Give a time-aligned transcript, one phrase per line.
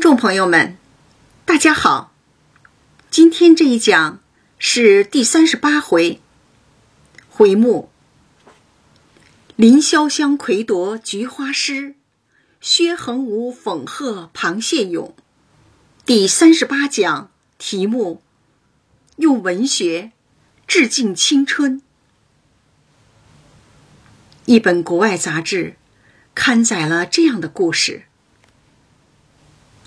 [0.00, 0.78] 听众朋友们，
[1.44, 2.14] 大家好。
[3.10, 4.18] 今天这一讲
[4.58, 6.22] 是第三十八回，
[7.28, 7.90] 回目
[9.56, 11.96] “林潇湘魁夺菊花诗，
[12.62, 15.14] 薛恒武讽贺螃蟹咏”。
[16.06, 18.22] 第三十八讲题目：
[19.16, 20.12] 用文学
[20.66, 21.82] 致敬青春。
[24.46, 25.76] 一本国外杂志
[26.34, 28.04] 刊载了这样的故事。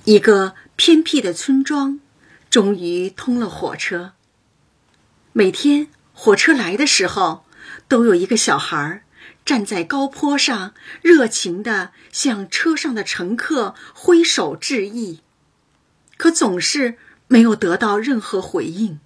[0.05, 2.01] 一个偏僻的村庄，
[2.49, 4.13] 终于通了火车。
[5.31, 7.45] 每天火车来的时候，
[7.87, 9.03] 都有一个小孩
[9.45, 15.21] 站在高坡上，热情地向车上的乘客挥手致意，
[16.17, 16.97] 可总是
[17.27, 18.99] 没有得到任何回应。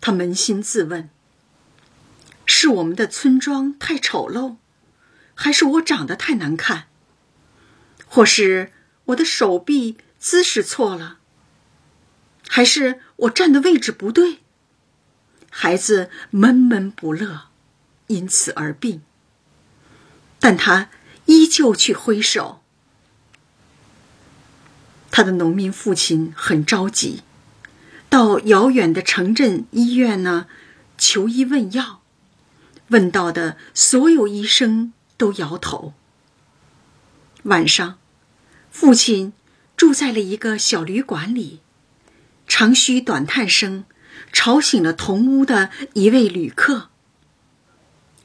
[0.00, 1.08] 他扪心自问：
[2.44, 4.56] 是我们的村庄太丑陋，
[5.36, 6.88] 还是我长得太难看，
[8.08, 8.72] 或是？
[9.06, 11.18] 我的手臂姿势错了，
[12.48, 14.38] 还是我站的位置不对？
[15.50, 17.48] 孩子闷闷不乐，
[18.06, 19.02] 因此而病。
[20.38, 20.88] 但他
[21.26, 22.62] 依旧去挥手。
[25.10, 27.22] 他的农民父亲很着急，
[28.08, 30.46] 到遥远的城镇医院呢
[30.96, 32.02] 求医问药，
[32.88, 35.92] 问到的所有医生都摇头。
[37.42, 37.98] 晚上。
[38.72, 39.34] 父亲
[39.76, 41.60] 住在了一个小旅馆里，
[42.48, 43.84] 长吁短叹声
[44.32, 46.88] 吵醒了同屋的一位旅客。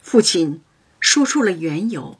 [0.01, 0.61] 父亲
[1.01, 2.17] 说出了缘由，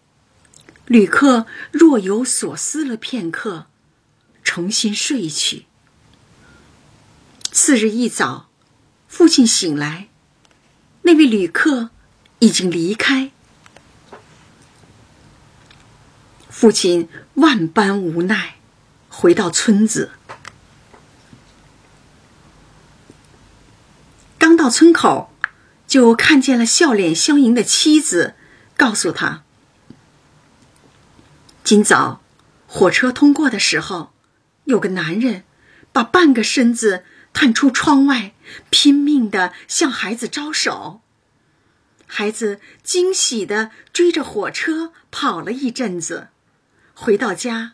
[0.85, 3.67] 旅客若有所思了片刻，
[4.43, 5.65] 重新睡去。
[7.53, 8.49] 次日一早，
[9.07, 10.09] 父亲醒来，
[11.03, 11.91] 那位旅客
[12.39, 13.31] 已经离开。
[16.59, 18.55] 父亲万般无奈，
[19.09, 20.09] 回到村子。
[24.39, 25.31] 刚到村口，
[25.85, 28.33] 就看见了笑脸相迎的妻子，
[28.75, 29.43] 告诉他：
[31.63, 32.23] 今早
[32.65, 34.11] 火车通过的时候，
[34.63, 35.43] 有个男人
[35.93, 38.33] 把半个身子探出窗外，
[38.71, 41.01] 拼命的向孩子招手。
[42.07, 46.29] 孩子惊喜的追着火车跑了一阵子。
[46.99, 47.73] 回到家，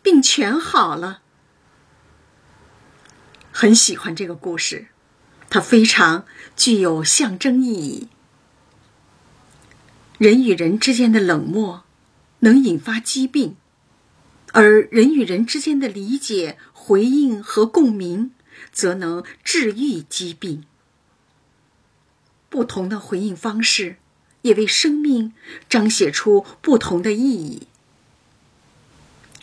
[0.00, 1.22] 病全好了。
[3.50, 4.86] 很喜欢这个故事，
[5.50, 6.24] 它非常
[6.56, 8.08] 具有象征意义。
[10.18, 11.82] 人与人之间的冷漠
[12.38, 13.56] 能引发疾病，
[14.52, 18.30] 而人与人之间的理解、回应和共鸣，
[18.70, 20.64] 则能治愈疾病。
[22.48, 23.96] 不同的回应方式，
[24.42, 25.34] 也为生命
[25.68, 27.66] 彰显出不同的意义。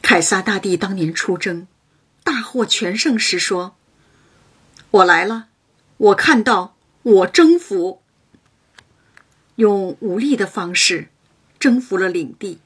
[0.09, 1.67] 凯撒大帝当年出征，
[2.23, 3.75] 大获全胜时说
[4.89, 5.49] ：“我来了，
[5.97, 8.01] 我看到，我征服。
[9.57, 11.09] 用武力的方式
[11.59, 12.59] 征服了领地，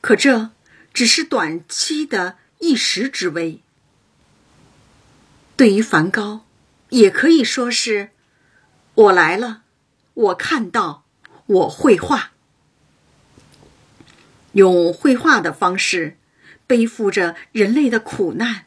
[0.00, 0.50] 可这
[0.94, 3.60] 只是短期的一时之威。
[5.56, 6.46] 对于梵高，
[6.90, 8.10] 也可以说是：
[8.94, 9.62] 我来了，
[10.14, 11.04] 我看到，
[11.46, 12.30] 我绘画。
[14.52, 16.16] 用绘画的方式。”
[16.70, 18.66] 背负着人类的苦难，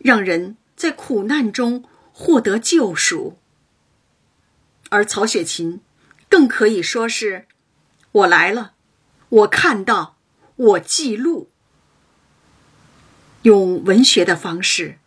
[0.00, 3.38] 让人在苦难中获得救赎。
[4.88, 5.80] 而曹雪芹
[6.28, 7.46] 更可以说是
[8.10, 8.72] ：“我来了，
[9.28, 10.16] 我看到，
[10.56, 11.48] 我记录。”
[13.42, 14.98] 用文学的方式，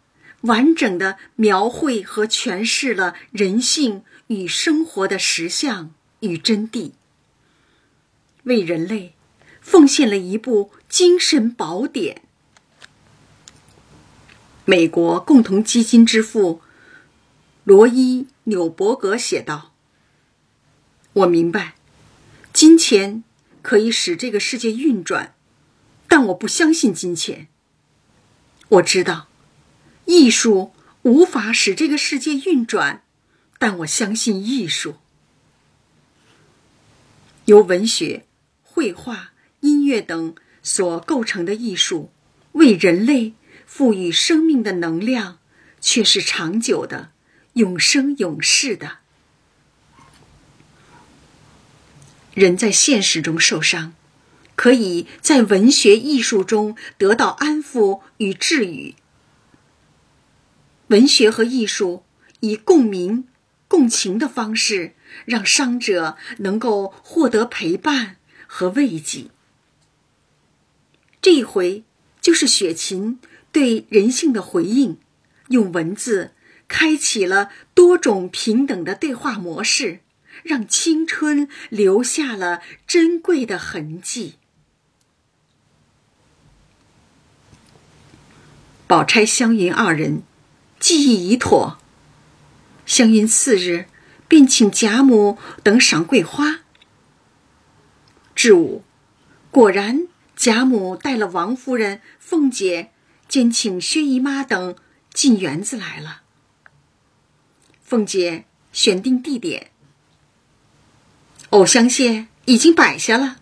[0.44, 6.94] 完整的描绘和诠释了人性与生活的实相与真谛，
[8.44, 9.14] 为人类。
[9.60, 12.22] 奉献了一部精神宝典。
[14.64, 16.62] 美国共同基金之父
[17.64, 19.74] 罗伊·纽伯格写道
[21.14, 21.74] ：“我明白，
[22.54, 23.24] 金钱
[23.64, 25.34] 可以使这个世界运转，
[26.08, 27.48] 但我不相信金钱。
[28.70, 29.30] 我知道，
[30.06, 33.04] 艺术无法使这个世界运转，
[33.58, 34.98] 但我相信艺术。
[37.46, 38.28] 由文学、
[38.62, 39.32] 绘画。”
[39.64, 42.12] 音乐等所构成的艺术，
[42.54, 43.34] 为人类
[43.66, 45.38] 赋予生命的能量，
[45.80, 47.12] 却是长久的、
[47.54, 48.98] 永生永世的。
[52.34, 53.94] 人在现实中受伤，
[54.56, 58.96] 可以在文学艺术中得到安抚与治愈。
[60.88, 62.04] 文学和艺术
[62.40, 63.28] 以共鸣、
[63.68, 64.96] 共情的方式，
[65.26, 68.18] 让伤者能够获得陪伴
[68.48, 69.33] 和慰藉。
[71.24, 71.86] 这一回，
[72.20, 73.18] 就是雪琴
[73.54, 74.98] 对人性的回应，
[75.48, 76.32] 用文字
[76.68, 80.02] 开启了多种平等的对话模式，
[80.44, 84.34] 让青春留下了珍贵的痕迹。
[88.86, 90.24] 宝钗、湘云二人
[90.78, 91.78] 计议已妥，
[92.86, 93.86] 湘云次日
[94.28, 96.60] 便请贾母等赏桂花。
[98.36, 98.84] 至午，
[99.50, 100.10] 果然。
[100.44, 102.92] 贾母带了王夫人、凤姐，
[103.30, 104.76] 兼请薛姨妈等
[105.14, 106.24] 进园子来了。
[107.82, 108.44] 凤姐
[108.74, 109.72] 选定地点，
[111.52, 113.38] 藕香榭已经摆下了，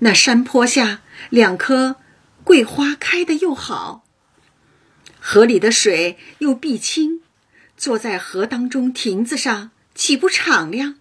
[0.00, 1.94] 那山坡下两棵
[2.42, 4.04] 桂花开得又好，
[5.20, 7.22] 河里的水又碧清，
[7.76, 10.96] 坐在河当中亭子上，岂不敞亮？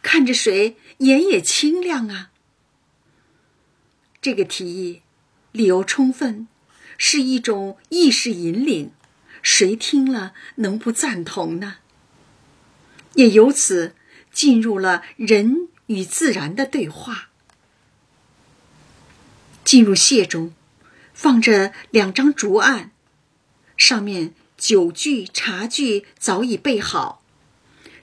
[0.00, 2.30] 看着水，眼也清亮啊。
[4.24, 5.02] 这个提议，
[5.52, 6.48] 理由充分，
[6.96, 8.90] 是一种意识引领，
[9.42, 11.76] 谁听了能不赞同呢？
[13.16, 13.94] 也由此
[14.32, 17.28] 进入了人与自然的对话。
[19.62, 20.54] 进入谢中，
[21.12, 22.92] 放着两张竹案，
[23.76, 27.22] 上面酒具、茶具早已备好，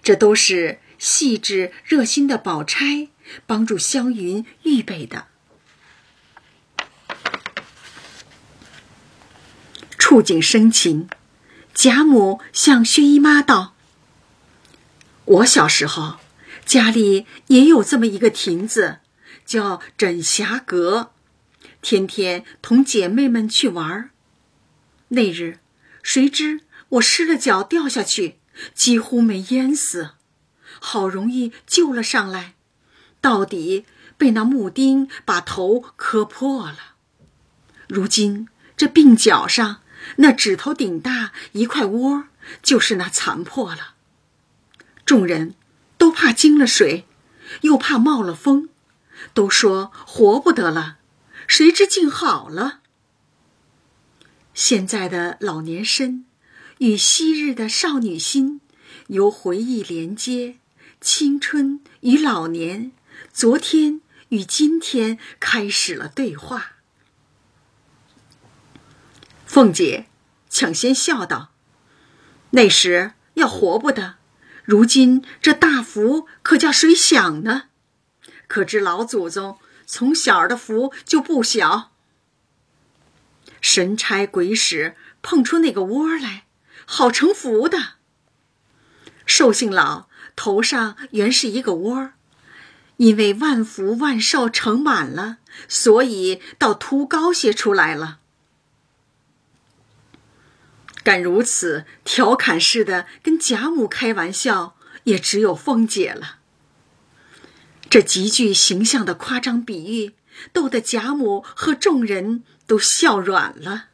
[0.03, 3.07] 这都是细致热心的宝钗
[3.47, 5.30] 帮助湘云预备的。
[10.11, 11.07] 触景生情，
[11.73, 13.75] 贾母向薛姨妈道
[15.23, 16.17] ：“我小时候
[16.65, 18.99] 家里也有这么一个亭子，
[19.45, 21.13] 叫枕霞阁，
[21.81, 24.09] 天天同姐妹们去玩。
[25.07, 25.59] 那日，
[26.03, 26.59] 谁知
[26.89, 28.39] 我失了脚掉下去，
[28.75, 30.09] 几乎没淹死，
[30.81, 32.55] 好容易救了上来，
[33.21, 33.85] 到底
[34.17, 36.95] 被那木钉把头磕破了。
[37.87, 39.77] 如今这鬓角上……”
[40.17, 42.25] 那指头顶大一块窝，
[42.61, 43.95] 就是那残破了。
[45.05, 45.55] 众人
[45.97, 47.05] 都怕惊了水，
[47.61, 48.69] 又怕冒了风，
[49.33, 50.97] 都说活不得了。
[51.47, 52.79] 谁知竟好了。
[54.53, 56.25] 现在的老年身，
[56.79, 58.61] 与昔日的少女心，
[59.07, 60.57] 由回忆连接，
[60.99, 62.91] 青春与老年，
[63.33, 66.73] 昨天与今天开始了对话。
[69.51, 70.05] 凤姐
[70.49, 71.51] 抢先笑道
[72.51, 74.15] ：“那时要活不得，
[74.63, 77.63] 如今这大福可叫谁享呢？
[78.47, 81.91] 可知老祖宗从小的福就不小。
[83.59, 86.45] 神差鬼使碰出那个窝来，
[86.85, 87.95] 好成福的。
[89.25, 92.13] 寿星老头上原是一个窝，
[92.95, 98.19] 因为万福万寿盛满了，所以倒凸高些出来了。”
[101.03, 104.75] 敢如此调侃似的跟贾母开玩笑，
[105.05, 106.37] 也只有凤姐了。
[107.89, 110.13] 这极具形象的夸张比喻，
[110.53, 113.85] 逗得贾母和众人都笑软了。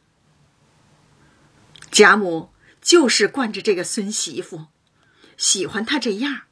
[1.90, 2.52] 贾母
[2.82, 4.66] 就是惯着这个孙媳妇，
[5.36, 6.42] 喜欢她这样，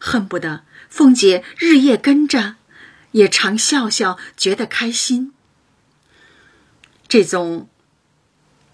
[0.00, 2.56] 恨不得凤姐日夜跟着，
[3.12, 5.34] 也常笑笑，觉得开心。
[7.06, 7.68] 这种。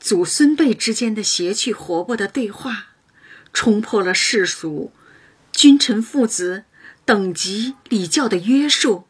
[0.00, 2.88] 祖孙辈之间的谐趣活泼的对话，
[3.52, 4.92] 冲破了世俗
[5.52, 6.64] 君臣父子
[7.04, 9.06] 等级礼教的约束，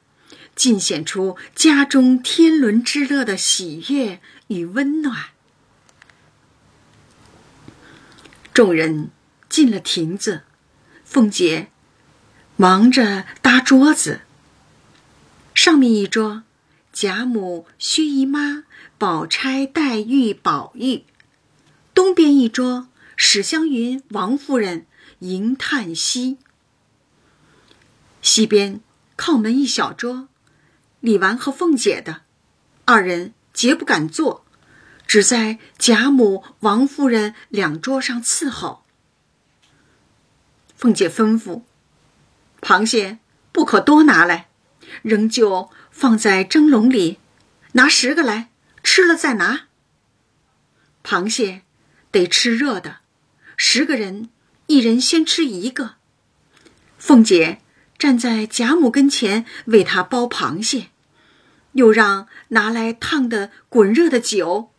[0.57, 5.27] 尽显出家中天伦之乐的喜悦与温暖。
[8.55, 9.11] 众人
[9.49, 10.43] 进了亭子，
[11.05, 11.69] 凤姐
[12.57, 14.23] 忙着搭桌子。
[15.55, 16.45] 上面一桌，
[16.93, 18.65] 贾母、薛姨妈。
[18.99, 21.05] 宝钗、黛玉、宝玉，
[21.95, 24.87] 东边一桌，史湘云、王夫人、
[25.21, 26.37] 迎叹息；
[28.21, 28.81] 西边
[29.15, 30.27] 靠门一小桌，
[30.99, 32.23] 李纨和凤姐的，
[32.87, 34.45] 二人皆不敢坐，
[35.07, 38.83] 只在贾母、王夫人两桌上伺候。
[40.75, 41.63] 凤姐吩咐
[42.61, 43.21] ：“螃蟹
[43.53, 44.49] 不可多拿来，
[45.03, 47.21] 仍旧放在蒸笼里，
[47.75, 48.51] 拿十个来。”
[48.91, 49.67] 吃了再拿。
[51.05, 51.61] 螃蟹
[52.11, 53.01] 得吃热的，
[53.55, 54.31] 十个人
[54.67, 55.97] 一人先吃一个。
[56.97, 57.61] 凤姐
[57.99, 60.89] 站在贾母跟前为她剥螃蟹，
[61.73, 64.73] 又让拿来烫的滚热的酒，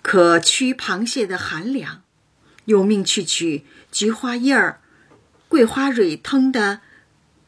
[0.00, 2.02] 可驱螃蟹的寒凉。
[2.64, 4.80] 又命去取菊花叶儿、
[5.48, 6.80] 桂花蕊腾的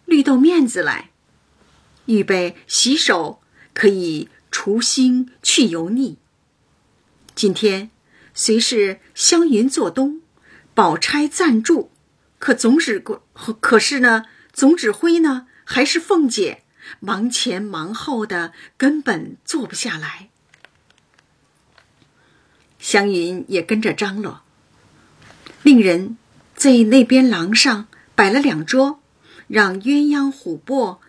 [0.05, 1.09] 绿豆面子来，
[2.05, 3.41] 预备洗手，
[3.73, 4.29] 可以。
[4.57, 6.17] 除腥去油腻，
[7.35, 7.91] 今天
[8.35, 10.21] 虽是湘云做东，
[10.75, 11.91] 宝钗暂住，
[12.39, 16.63] 可总指可是呢，总指挥呢还是凤姐，
[17.01, 20.31] 忙前忙后的，根本坐不下来。
[22.79, 24.43] 湘云也跟着张罗，
[25.65, 26.17] 令人
[26.55, 29.01] 在那边廊上摆了两桌，
[29.49, 31.01] 让鸳鸯、琥珀、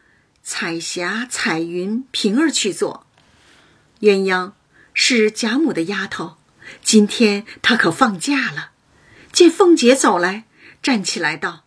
[0.41, 3.04] 彩霞、彩云、平儿去坐。
[4.05, 4.53] 鸳鸯。
[4.97, 6.37] 是贾母的丫头，
[6.81, 8.71] 今天她可放假了。
[9.33, 10.45] 见凤姐走来，
[10.81, 11.65] 站起来道：“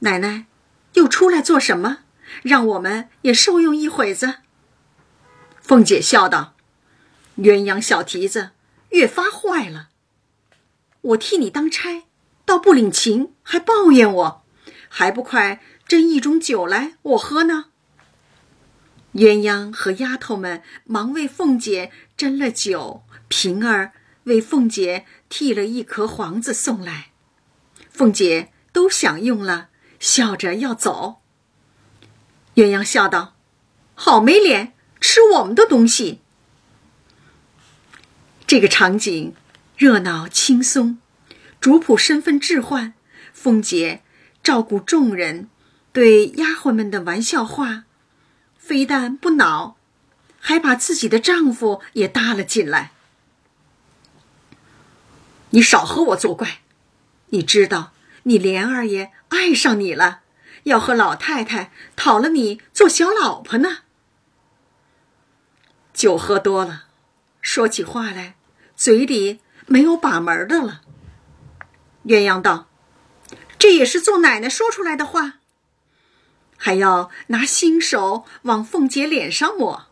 [0.00, 0.44] 奶奶，
[0.92, 2.00] 又出来做什么？
[2.42, 4.40] 让我们也受用一会子。”
[5.62, 6.54] 凤姐笑道
[7.40, 8.50] ：“鸳鸯小蹄子，
[8.90, 9.88] 越发坏了。
[11.00, 12.02] 我替你当差，
[12.44, 14.44] 倒不领情，还抱怨我，
[14.90, 17.70] 还不快斟一盅酒来，我喝呢。”
[19.14, 23.92] 鸳鸯和丫头们忙为凤姐斟了酒，平儿
[24.24, 27.10] 为凤姐剃了一颗黄子送来。
[27.90, 31.22] 凤姐都享用了，笑着要走。
[32.54, 33.34] 鸳鸯笑道
[33.96, 36.20] ：“好没脸，吃我们的东西。”
[38.46, 39.34] 这个场景
[39.76, 40.98] 热闹轻松，
[41.60, 42.94] 主仆身份置换，
[43.32, 44.02] 凤姐
[44.42, 45.48] 照顾众人，
[45.92, 47.84] 对丫鬟们的玩笑话。
[48.68, 49.78] 非但不恼，
[50.38, 52.92] 还把自己的丈夫也搭了进来。
[55.50, 56.60] 你少和我作怪，
[57.28, 57.92] 你知道
[58.24, 60.20] 你莲二爷爱上你了，
[60.64, 63.78] 要和老太太讨了你做小老婆呢。
[65.94, 66.84] 酒喝多了，
[67.40, 68.34] 说起话来，
[68.76, 70.82] 嘴里没有把门的了。
[72.04, 72.68] 鸳鸯道
[73.58, 75.36] ：“这也是做奶奶说出来的话。”
[76.58, 79.86] 还要拿新手往凤姐脸上抹，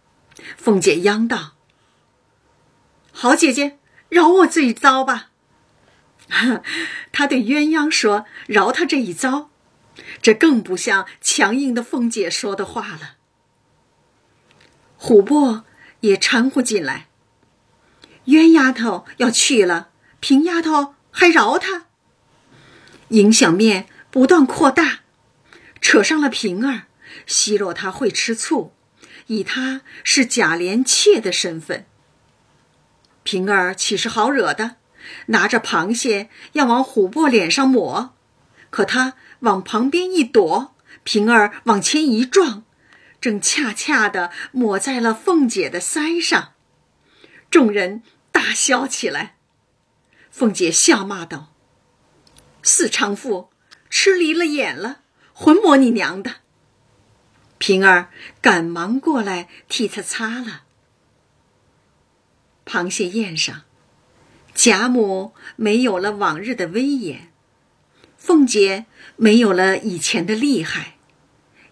[0.58, 1.54] 凤姐央道
[3.10, 3.78] ：“好姐姐，
[4.10, 5.30] 饶我这一遭吧。
[7.12, 9.48] ”她对鸳鸯说：“饶他这一遭。”
[10.20, 13.16] 这更不像强硬的凤姐说的话了。
[15.00, 15.64] 琥珀
[16.00, 17.06] 也掺和进来，
[18.26, 19.88] 冤丫头要去了，
[20.20, 21.86] 平丫头还饶她，
[23.08, 25.00] 影响面不断扩大。
[25.88, 26.88] 扯上了平儿，
[27.28, 28.72] 奚落她会吃醋，
[29.28, 31.86] 以她是贾琏妾的身份。
[33.22, 34.78] 平儿岂是好惹的？
[35.26, 38.16] 拿着螃蟹要往琥珀脸上抹，
[38.70, 40.74] 可他往旁边一躲，
[41.04, 42.64] 平儿往前一撞，
[43.20, 46.54] 正恰恰的抹在了凤姐的腮上。
[47.48, 48.02] 众人
[48.32, 49.36] 大笑起来。
[50.32, 51.52] 凤姐笑骂道
[52.64, 53.50] ：“四娼妇，
[53.88, 55.02] 吃离了眼了。”
[55.38, 56.36] 混摸你娘的！
[57.58, 58.08] 平儿
[58.40, 60.62] 赶忙过来替他擦了。
[62.64, 63.64] 螃蟹宴上，
[64.54, 67.30] 贾母没有了往日的威严，
[68.16, 70.96] 凤姐没有了以前的厉害，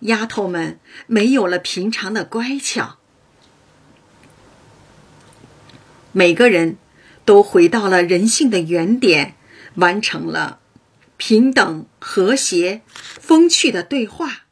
[0.01, 2.99] 丫头们没有了平常的乖巧，
[6.13, 6.77] 每个人
[7.25, 9.37] 都回到了人性的原点，
[9.77, 10.61] 完成了。
[11.27, 12.83] 平等、和谐、
[13.19, 14.43] 风趣的对话。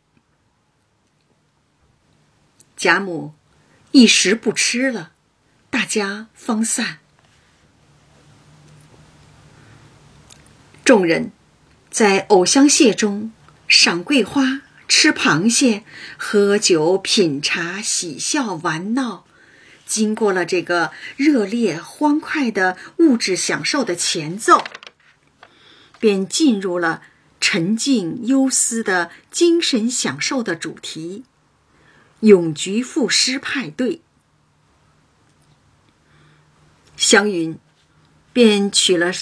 [2.78, 3.34] 贾母
[3.90, 5.12] 一时不吃了，
[5.68, 7.00] 大家方散。
[10.82, 11.32] 众人
[11.90, 13.32] 在藕香榭中
[13.68, 15.84] 赏桂花、吃螃蟹、
[16.16, 19.26] 喝酒、品茶、喜笑、玩闹，
[19.84, 24.64] 经过了这个热烈欢快的物质享受的前奏。
[26.02, 27.00] 便进入了
[27.40, 31.22] 沉静忧思的精神享受的主题——
[32.18, 34.02] 咏菊赋诗派对。
[36.96, 37.56] 湘云
[38.32, 39.12] 便取了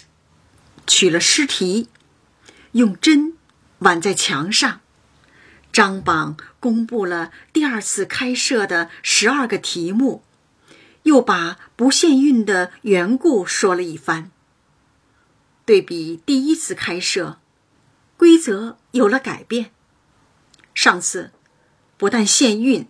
[0.87, 1.89] 取了诗题，
[2.73, 3.35] 用针
[3.81, 4.81] 挽在墙上，
[5.71, 10.25] 张榜公布了第二次开设的十二个题目，
[11.03, 14.31] 又把不限韵的缘故说了一番。
[15.71, 17.39] 对比第一次开设，
[18.17, 19.71] 规则有了改变。
[20.75, 21.31] 上次
[21.97, 22.89] 不但限韵，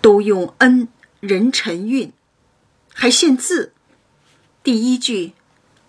[0.00, 0.88] 都用恩
[1.20, 2.14] 人臣韵，
[2.94, 3.74] 还限字。
[4.62, 5.34] 第一句、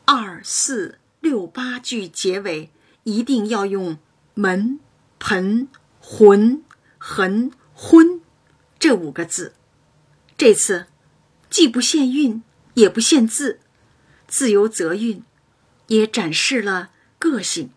[0.03, 2.69] 二、四、六、八句结尾
[3.03, 3.97] 一定要用
[4.33, 4.81] 门、
[5.19, 5.69] 盆、
[6.01, 6.61] 魂、
[6.97, 8.19] 痕、昏
[8.77, 9.53] 这五个字。
[10.35, 10.87] 这次
[11.49, 13.61] 既不限韵，也不限字，
[14.27, 15.23] 自由择韵。
[15.87, 17.69] 也展示了个性。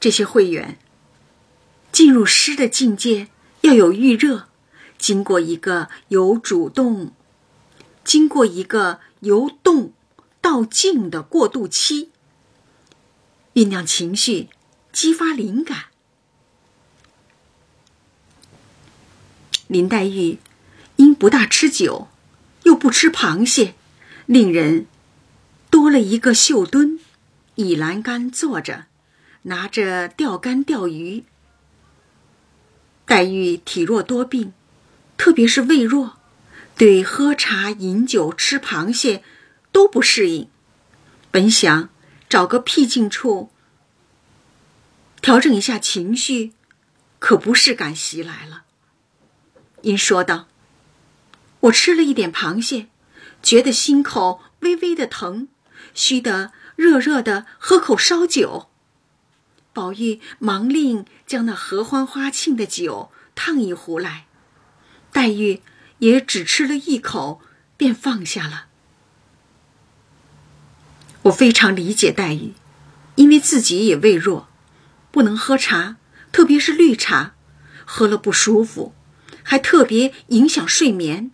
[0.00, 0.78] 这些会员
[1.90, 3.28] 进入诗的境界
[3.62, 4.48] 要有预热，
[4.96, 7.12] 经过一个由主动
[8.04, 9.92] 经过一个由动
[10.40, 12.10] 到静的过渡期，
[13.54, 14.48] 酝酿情绪，
[14.92, 15.86] 激发灵感。
[19.66, 20.38] 林黛玉
[20.96, 22.08] 因不大吃酒，
[22.62, 23.74] 又不吃螃蟹，
[24.24, 24.86] 令人
[25.70, 26.98] 多了一个绣墩，
[27.56, 28.86] 倚栏杆坐着，
[29.42, 31.24] 拿着钓竿钓鱼。
[33.04, 34.52] 黛玉体弱多病，
[35.16, 36.18] 特别是胃弱，
[36.76, 39.22] 对喝茶、饮酒、吃螃蟹
[39.72, 40.48] 都不适应。
[41.30, 41.90] 本想
[42.28, 43.50] 找个僻静处
[45.20, 46.52] 调整一下情绪，
[47.18, 48.64] 可不是感袭来了。
[49.82, 50.48] 因说道
[51.60, 52.88] ：“我吃了一点螃蟹，
[53.42, 55.48] 觉得心口微微的疼，
[55.98, 58.68] 须得热热的喝口烧酒。”
[59.74, 64.26] 宝玉忙令将那合欢花庆的酒烫一壶来，
[65.12, 65.60] 黛玉
[65.98, 67.40] 也只吃了一口，
[67.76, 68.66] 便放下了。
[71.22, 72.54] 我非常理解黛玉，
[73.16, 74.48] 因为自己也胃弱，
[75.10, 75.96] 不能喝茶，
[76.30, 77.34] 特别是绿茶，
[77.84, 78.94] 喝了不舒服。
[79.50, 81.30] 还特别影响睡眠。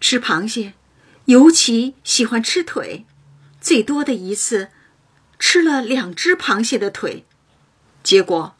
[0.00, 0.74] 吃螃蟹，
[1.24, 3.04] 尤其喜欢吃腿，
[3.66, 4.68] 最多的一次
[5.40, 7.24] 吃了两只螃蟹的腿，
[8.04, 8.54] 结果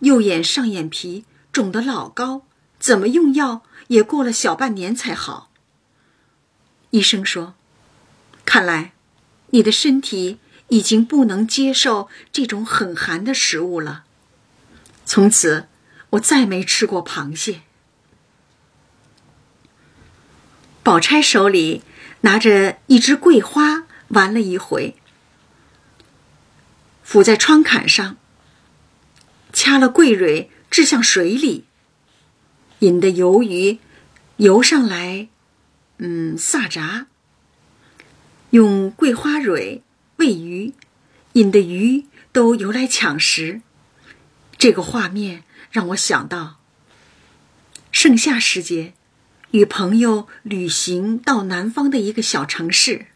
[0.00, 2.42] 右眼上眼皮肿得老高，
[2.80, 5.52] 怎么用药也过了小半年才好。
[6.90, 7.54] 医生说
[8.44, 8.94] ：“看来
[9.50, 14.06] 你的身体已经不能接受这种很寒的食物了。”
[15.06, 15.68] 从此，
[16.10, 17.60] 我再没吃过螃蟹。
[20.82, 21.84] 宝钗手里
[22.22, 24.94] 拿着一只桂花，玩了一回，
[27.02, 28.16] 伏在窗槛上，
[29.52, 31.64] 掐了桂蕊，掷向水里，
[32.80, 33.78] 引得游鱼
[34.38, 35.28] 游上来，
[35.98, 37.06] 嗯，撒闸，
[38.50, 39.82] 用桂花蕊
[40.16, 40.72] 喂鱼，
[41.34, 43.60] 引得鱼都游来抢食。
[44.56, 46.60] 这个画面让我想到
[47.92, 48.94] 盛夏时节。
[49.52, 53.06] 与朋友旅行到南方的一个小城市，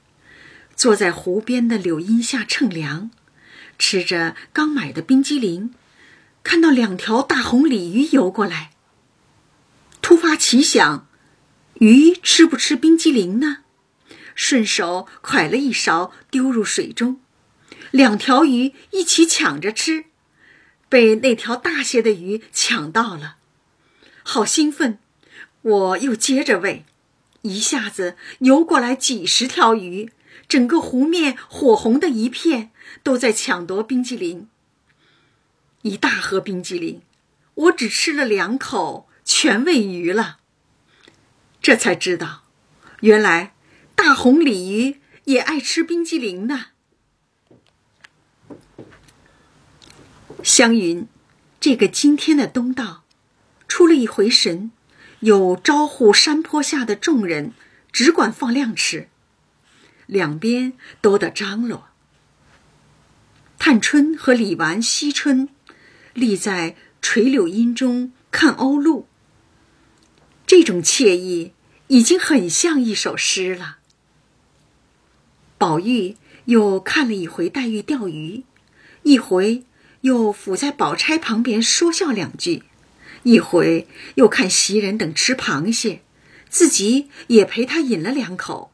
[0.82, 3.12] 坐在湖边的柳荫下乘凉，
[3.78, 5.72] 吃着刚买的冰激凌，
[6.42, 8.72] 看到两条大红鲤鱼游过来。
[10.00, 11.06] 突发奇想，
[11.74, 13.58] 鱼吃不吃冰激凌呢？
[14.34, 17.20] 顺手蒯了一勺丢入水中，
[17.92, 20.06] 两条鱼一起抢着吃，
[20.88, 23.36] 被那条大些的鱼抢到了，
[24.24, 24.98] 好兴奋。
[25.62, 26.84] 我又接着喂，
[27.42, 30.10] 一下子游过来几十条鱼，
[30.52, 34.48] 整个湖面火红的一片，都在抢夺冰激凌。
[35.80, 37.00] 一大盒冰激凌，
[37.54, 40.40] 我只吃了两口，全喂鱼了。
[41.62, 42.42] 这才知道，
[43.00, 43.54] 原来
[43.94, 46.66] 大红鲤鱼也爱吃冰激凌呢。
[50.42, 51.08] 湘云，
[51.58, 53.04] 这个今天的东道，
[53.66, 54.70] 出了一回神。
[55.20, 57.54] 有招呼山坡下的众人，
[57.90, 59.08] 只管放量吃。
[60.12, 61.88] 两边都得张罗。
[63.58, 65.48] 探春和李纨、惜春
[66.12, 69.06] 立在垂柳荫中看鸥鹭，
[70.46, 71.52] 这种惬意
[71.86, 73.78] 已经很像一首诗了。
[75.56, 78.44] 宝玉又看了一回黛玉钓鱼，
[79.04, 79.64] 一回
[80.02, 82.64] 又伏在宝钗旁边说笑两句。
[83.22, 86.02] 一回又看袭人等吃螃蟹，
[86.50, 88.71] 自己也陪他饮了两口，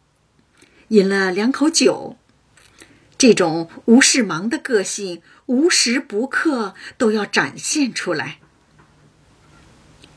[0.89, 2.17] 饮了两口酒。
[3.17, 8.39] 这种无事忙的个性，无时不刻都要展现出来。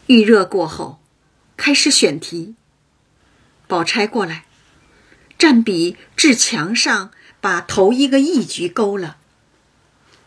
[0.05, 0.99] 预热过后，
[1.57, 2.53] 开始选题。
[3.67, 4.45] 宝钗过来，
[5.39, 9.17] 蘸笔至墙上，把头一个一局勾了，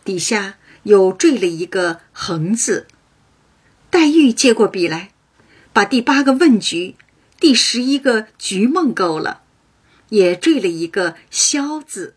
[0.04, 2.88] 底下又缀了一个横字。
[3.90, 5.12] 黛玉接过笔来，
[5.72, 6.96] 把第八个问局、
[7.38, 9.42] 第十一个局梦勾了，
[10.14, 12.14] 也缀了一个“消”字。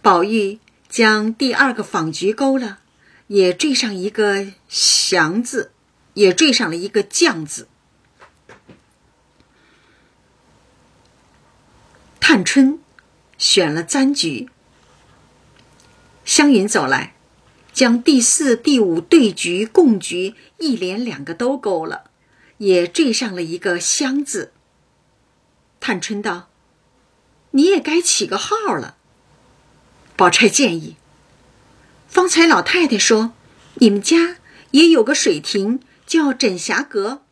[0.00, 2.78] 宝玉将第二个访局勾了，
[3.26, 5.72] 也缀上一个“祥”字，
[6.14, 7.66] 也缀上了一个“将”字。
[12.20, 12.78] 探春
[13.36, 14.48] 选了簪局，
[16.24, 17.14] 湘云走来。
[17.72, 22.10] 将第四、第五对局、共局一连两个都勾了，
[22.58, 24.52] 也缀上了一个“香”字。
[25.82, 26.48] 探春道
[27.50, 28.96] ：“你也该起个号了。”
[30.14, 30.96] 宝钗建议
[32.06, 33.32] ：“方才老太太说，
[33.74, 34.36] 你们家
[34.70, 37.22] 也有个水亭叫枕霞阁，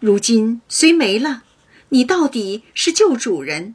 [0.00, 1.42] 如今虽没了，
[1.90, 3.74] 你到底是旧主人。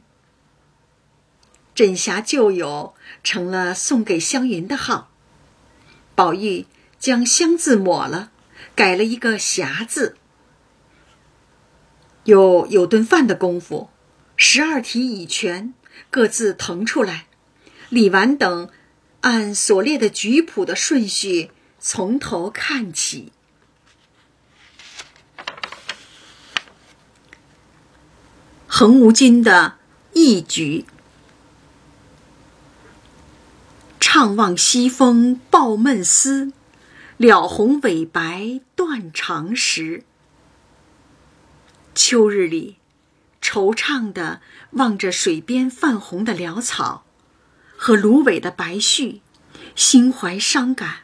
[1.72, 5.12] 枕霞旧友成了送给湘云的号，
[6.16, 6.66] 宝玉
[6.98, 8.32] 将“湘”字抹了，
[8.74, 10.16] 改了一个“霞”字。
[12.24, 13.90] 又有顿饭的功夫，
[14.44, 15.72] 十二题已全，
[16.10, 17.26] 各自腾出来。
[17.90, 18.68] 李纨等
[19.20, 23.30] 按所列的局谱的顺序从头看起。
[28.66, 29.76] 横无君的
[30.12, 30.86] 一局。
[34.00, 36.52] 怅望西风抱闷思，
[37.16, 40.02] 了红尾白断肠时。
[41.94, 42.78] 秋日里，
[43.52, 47.04] 惆怅地望着水边泛红的潦草
[47.76, 49.20] 和芦苇的白絮，
[49.76, 51.00] 心怀伤感。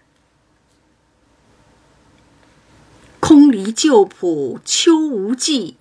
[3.21, 5.77] 空离旧谱秋无际，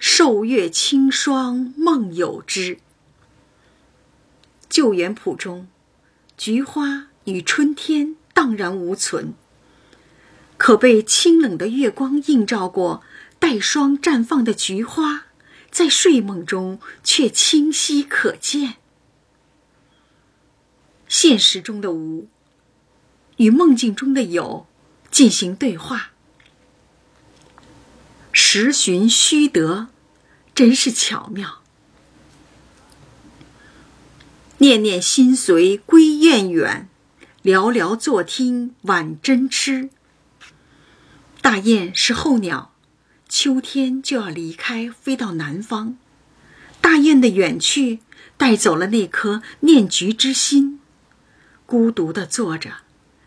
[0.00, 2.80] 受月清霜梦有之。
[4.68, 5.68] 旧园圃中。
[6.36, 9.34] 菊花与春天荡然无存，
[10.56, 13.02] 可被清冷的月光映照过，
[13.38, 15.26] 带霜绽放的菊花，
[15.70, 18.76] 在睡梦中却清晰可见。
[21.08, 22.28] 现实中的无
[23.36, 24.66] 与梦境中的有
[25.10, 26.10] 进行对话，
[28.32, 29.88] 实寻虚得，
[30.54, 31.62] 真是巧妙。
[34.58, 36.88] 念念心随归雁远，
[37.42, 39.88] 寥寥坐听晚针痴。
[41.40, 42.69] 大雁是候鸟，
[43.30, 45.96] 秋天就要离开，飞到南方。
[46.80, 48.00] 大雁的远去，
[48.36, 50.80] 带走了那颗念菊之心，
[51.64, 52.78] 孤独地坐着，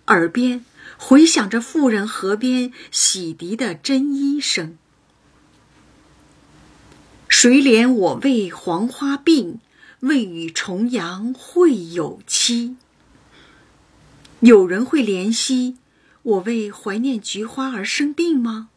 [0.08, 0.66] 耳边
[0.98, 4.78] 回响着妇人河边洗涤的针衣声。
[7.30, 9.60] 谁怜我为黄花病？
[10.02, 12.76] 未与重阳会有期。
[14.42, 15.78] 有人会怜惜
[16.24, 18.68] 我为怀念菊花而生病吗？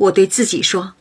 [0.00, 0.94] 我对自己说，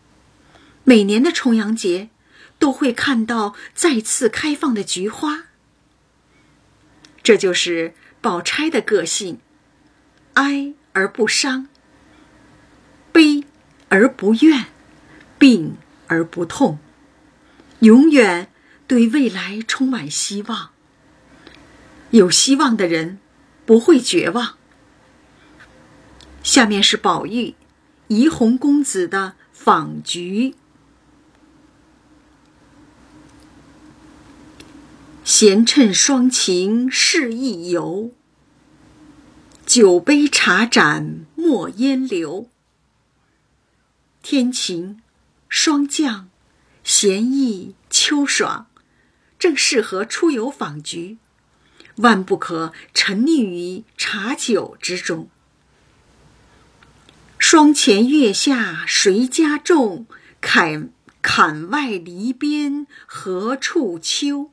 [0.83, 2.09] 每年的重阳节
[2.57, 5.45] 都会看到再次开放的菊花。
[7.23, 9.39] 这就是宝钗的个性：
[10.33, 11.67] 哀而不伤，
[13.11, 13.43] 悲
[13.89, 14.65] 而不怨，
[15.37, 16.79] 病而不痛，
[17.79, 18.51] 永远。
[18.89, 20.71] 对未来充满希望。
[22.09, 23.19] 有希望的人
[23.63, 24.57] 不会绝望。
[26.41, 27.53] 下面是宝玉、
[28.09, 30.55] 怡红公子的访菊。
[35.23, 38.11] 闲趁双晴试一游，
[39.63, 42.49] 酒杯茶盏莫烟流。
[44.23, 44.99] 天晴，
[45.47, 46.29] 霜降，
[46.83, 48.65] 闲意秋爽。
[49.37, 51.19] 正适合出游访菊，
[51.97, 55.29] 万不可沉溺于茶酒之中。
[57.39, 60.05] 霜前月下谁家种？
[60.41, 64.51] 坎坎外篱边何处秋？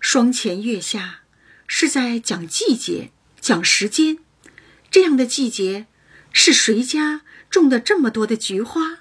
[0.00, 1.20] 霜前月下
[1.68, 4.18] 是在讲季节、讲时间。
[4.90, 5.86] 这样的季节，
[6.32, 8.98] 是谁家种的这么多的菊花？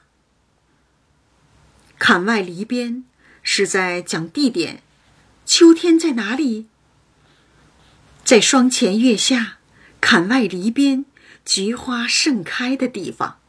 [1.98, 3.04] 坎外篱边。
[3.46, 4.82] 是在讲地点，
[5.46, 6.68] 秋天在哪里？
[8.24, 9.58] 在霜前月下，
[10.00, 11.04] 坎外篱边，
[11.46, 13.40] 菊花盛开的地方。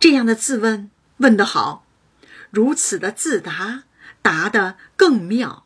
[0.00, 1.84] 这样的自问问得好，
[2.50, 3.84] 如此的自答
[4.22, 5.64] 答得更妙。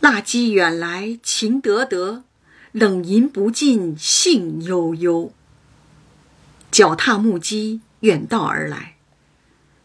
[0.00, 2.24] 蜡鸡远来情得得，
[2.72, 5.32] 冷吟不尽兴悠悠。
[6.70, 8.96] 脚踏木屐远道而来。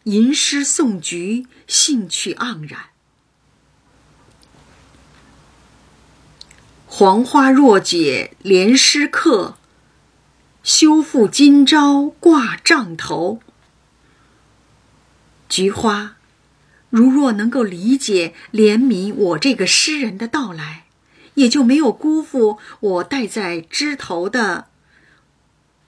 [0.04, 2.90] 吟诗诵菊，兴趣盎然。
[6.96, 9.56] 黄花若解连诗客，
[10.62, 13.40] 休复今朝挂帐头。
[15.48, 16.14] 菊花，
[16.90, 20.84] 如若能够理解怜悯我这个诗人的到来，
[21.34, 24.68] 也就没有辜负我戴在枝头的。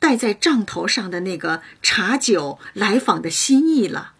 [0.00, 4.14] 戴在帐头上的那个茶酒来访的心意了。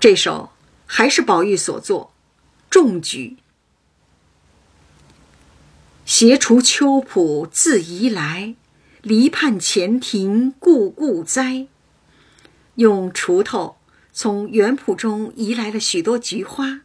[0.00, 0.52] 这首
[0.86, 2.14] 还是宝玉所作，
[2.72, 3.36] 《中举》。
[6.08, 8.54] 斜除秋浦自移来，
[9.02, 11.66] 篱畔前庭故故栽。
[12.76, 13.76] 用锄头
[14.10, 16.80] 从园圃中移来了许多菊花，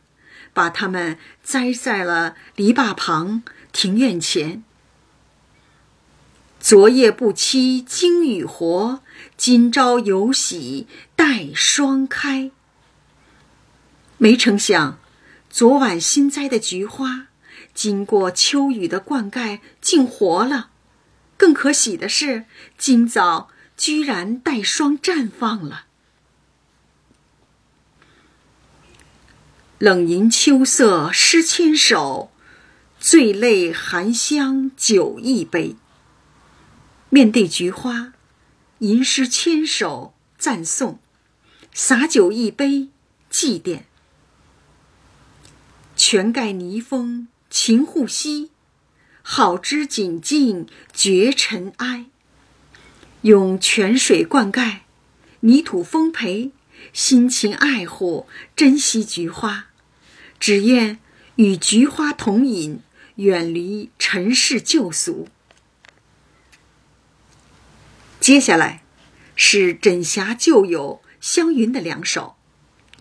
[0.52, 4.62] 把它们栽在了篱笆旁、庭院前。
[6.60, 9.02] 昨夜不期今雨活，
[9.38, 12.52] 今朝有喜待霜开。
[14.18, 15.00] 没成想，
[15.50, 17.28] 昨晚新栽的菊花，
[17.74, 20.70] 经过秋雨的灌溉，竟活了。
[21.36, 22.46] 更可喜的是，
[22.78, 25.86] 今早居然带霜绽放了。
[29.80, 32.32] 冷吟秋色诗千首，
[33.00, 35.76] 醉泪含香酒一杯。
[37.10, 38.14] 面对菊花，
[38.80, 41.00] 吟诗千首赞颂，
[41.74, 42.90] 洒酒一杯
[43.30, 43.82] 祭奠。
[45.98, 48.50] 全盖泥封情互惜，
[49.22, 52.08] 好枝锦净绝尘埃。
[53.22, 54.80] 用泉水灌溉，
[55.42, 56.52] 泥土丰培，
[56.94, 59.68] 辛勤爱护，珍惜菊花。
[60.40, 60.98] 只愿
[61.36, 62.82] 与菊花同饮，
[63.18, 65.28] 远离尘世旧俗。
[68.20, 68.82] 接下来
[69.36, 72.36] 是枕霞旧友湘云的两首，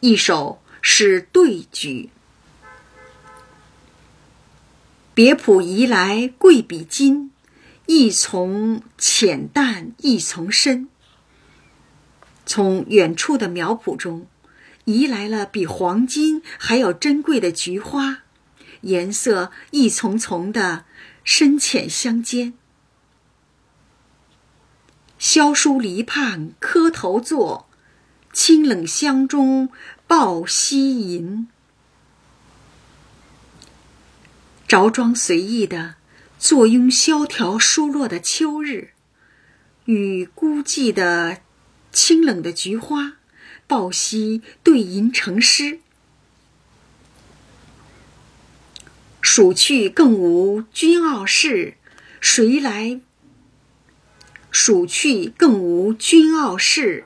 [0.00, 2.10] 一首是对菊。
[5.14, 7.31] 别浦移来贵比金，
[7.87, 10.88] 一丛浅淡一丛深。
[12.46, 14.27] 从远处的苗圃中。
[14.85, 18.22] 移来了比黄金还要珍贵的菊花，
[18.81, 20.85] 颜色一丛丛的
[21.22, 22.55] 深浅相间。
[25.20, 27.68] 萧疏篱畔磕头坐，
[28.33, 29.68] 清冷香中
[30.09, 31.46] 抱膝吟。
[34.72, 35.96] 着装随意的
[36.38, 38.94] 坐拥萧条疏落的秋日，
[39.85, 41.42] 与孤寂的
[41.92, 43.18] 清冷的菊花。
[43.66, 45.80] 抱膝对吟成诗，
[49.20, 51.76] 蜀去更无君傲世，
[52.18, 53.02] 谁来？
[54.50, 57.04] 蜀去更无君傲世，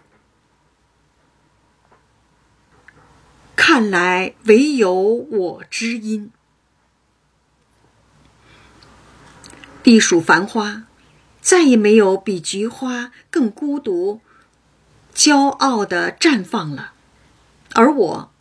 [3.56, 6.30] 看来唯有我知音。
[9.86, 10.82] 避暑繁花，
[11.40, 14.20] 再也没有比菊花更孤独。
[15.14, 16.94] 骄傲的绽放了，
[17.72, 18.32] 而我，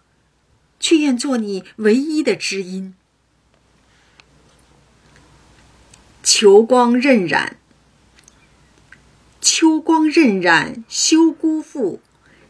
[0.79, 2.95] 却愿做你唯一的知音。
[6.23, 7.51] 秋光荏苒，
[9.39, 12.01] 秋光荏苒，休辜负，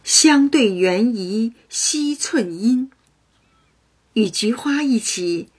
[0.05, 2.89] 相对缘移惜寸阴。
[4.13, 5.49] 与菊花一起，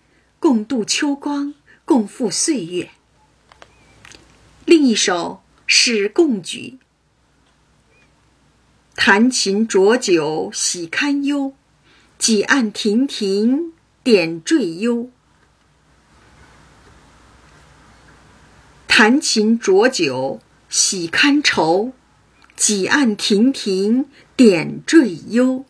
[0.41, 1.53] 共度秋光，
[1.85, 2.93] 共赴岁月。
[4.67, 6.81] 另一首是共举。
[8.97, 11.55] 弹琴酌酒喜堪忧，
[12.19, 15.09] 几案亭亭点缀幽。
[18.89, 21.93] 弹琴酌酒喜堪愁，
[22.57, 25.65] 几案亭亭点缀幽。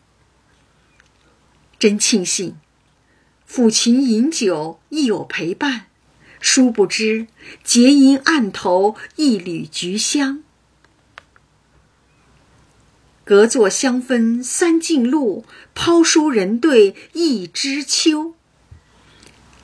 [1.77, 2.55] 真庆幸，
[3.47, 5.86] 抚琴饮酒亦有陪伴，
[6.39, 7.27] 殊不知
[7.63, 10.43] 结因案头一缕菊香。
[13.23, 15.45] 隔座香分三径路，
[15.75, 18.35] 抛书人对一枝秋。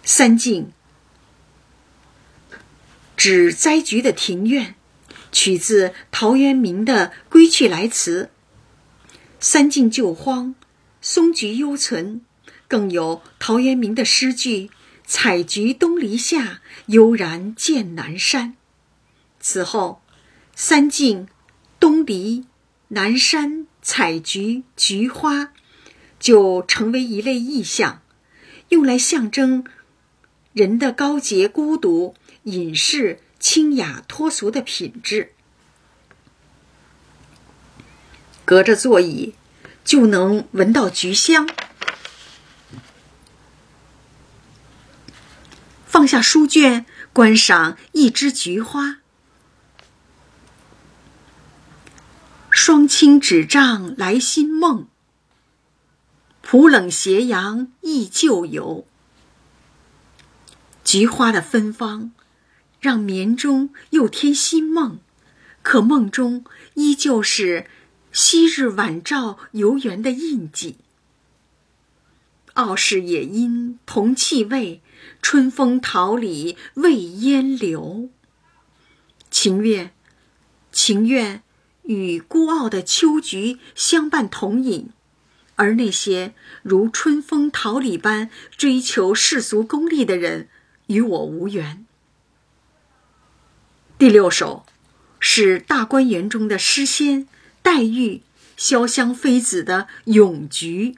[0.03, 0.73] 三径
[3.15, 4.75] 指栽菊的庭院，
[5.31, 8.25] 取自陶渊明的《归去来辞》。
[9.39, 10.55] 三径旧荒，
[11.01, 12.19] 松菊犹存，
[12.67, 14.69] 更有陶渊明的诗句
[15.05, 18.55] ：“采菊东篱下，悠然见南山。”
[19.39, 20.01] 此后，
[20.55, 21.27] 三径、
[21.79, 22.45] 东篱。
[22.89, 25.51] 南山采菊，菊花
[26.19, 28.03] 就成为一类意象，
[28.69, 29.65] 用来象征
[30.51, 32.13] 人的高洁、孤独、
[32.43, 35.33] 隐士、清雅、脱俗的品质。
[38.45, 39.33] 隔着座椅
[39.83, 41.49] 就能闻到菊香，
[45.93, 48.97] 放下书卷，观赏一枝菊花。
[52.49, 54.87] 霜清纸帐来新梦，
[56.41, 58.87] 浦冷斜阳忆旧游。
[60.83, 62.11] 菊花的芬芳，
[62.79, 64.97] 让眠中又添新梦，
[65.61, 67.67] 可梦中依旧是
[68.11, 70.77] 昔日晚照游园的印记。
[72.53, 74.81] 傲世野阴同气味，
[75.21, 78.09] 春风桃李未烟留。
[79.29, 79.91] 情愿，
[80.71, 81.43] 情愿。
[81.85, 84.91] 与孤傲的秋菊相伴同饮，
[85.57, 90.47] 而那些如春风桃李般追求世俗功利的人，
[90.87, 91.85] 与我无缘。
[93.97, 94.65] 第六首
[95.19, 97.27] 是大观园中的诗仙
[97.61, 98.21] 黛玉
[98.57, 100.95] 潇湘妃子的咏菊。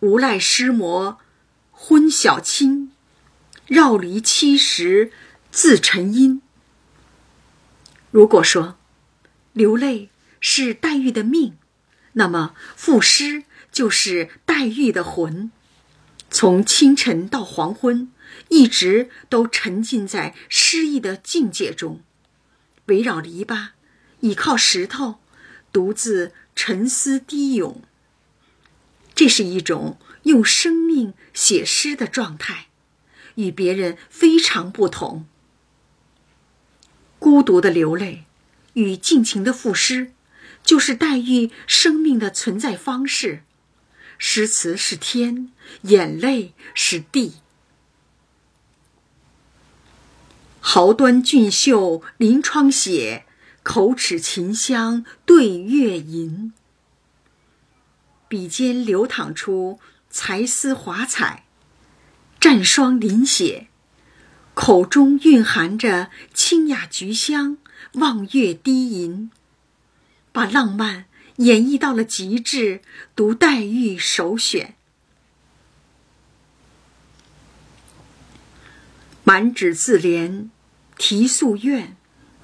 [0.00, 1.18] 无赖诗魔
[1.70, 2.92] 昏晓清，
[3.66, 5.10] 绕篱七十
[5.50, 6.42] 自沉阴。
[8.10, 8.76] 如果说
[9.52, 11.56] 流泪是黛玉的命，
[12.12, 15.50] 那么赋诗就是黛玉的魂。
[16.30, 18.12] 从清晨到黄昏，
[18.48, 22.02] 一直都沉浸在诗意的境界中，
[22.86, 23.68] 围绕篱笆，
[24.20, 25.20] 倚靠石头，
[25.72, 27.82] 独自沉思低咏。
[29.16, 32.68] 这是一种用生命写诗的状态，
[33.34, 35.26] 与别人非常不同。
[37.18, 38.26] 孤独的流泪，
[38.74, 40.12] 与尽情的赋诗，
[40.62, 43.42] 就是黛玉生命的存在方式。
[44.18, 45.50] 诗词是天，
[45.82, 47.36] 眼泪是地。
[50.60, 53.24] 毫端俊秀临窗写，
[53.62, 56.52] 口齿琴香对月吟。
[58.28, 59.78] 笔尖流淌出
[60.10, 61.44] 才思华彩，
[62.40, 63.68] 蘸霜临血，
[64.54, 67.58] 口中蕴含着清雅菊香，
[67.94, 69.30] 望月低吟，
[70.32, 71.06] 把浪漫。
[71.36, 72.80] 演绎到了极致，
[73.14, 74.74] 读黛玉首选。
[79.22, 80.48] 满纸自怜
[80.96, 81.94] 题素怨，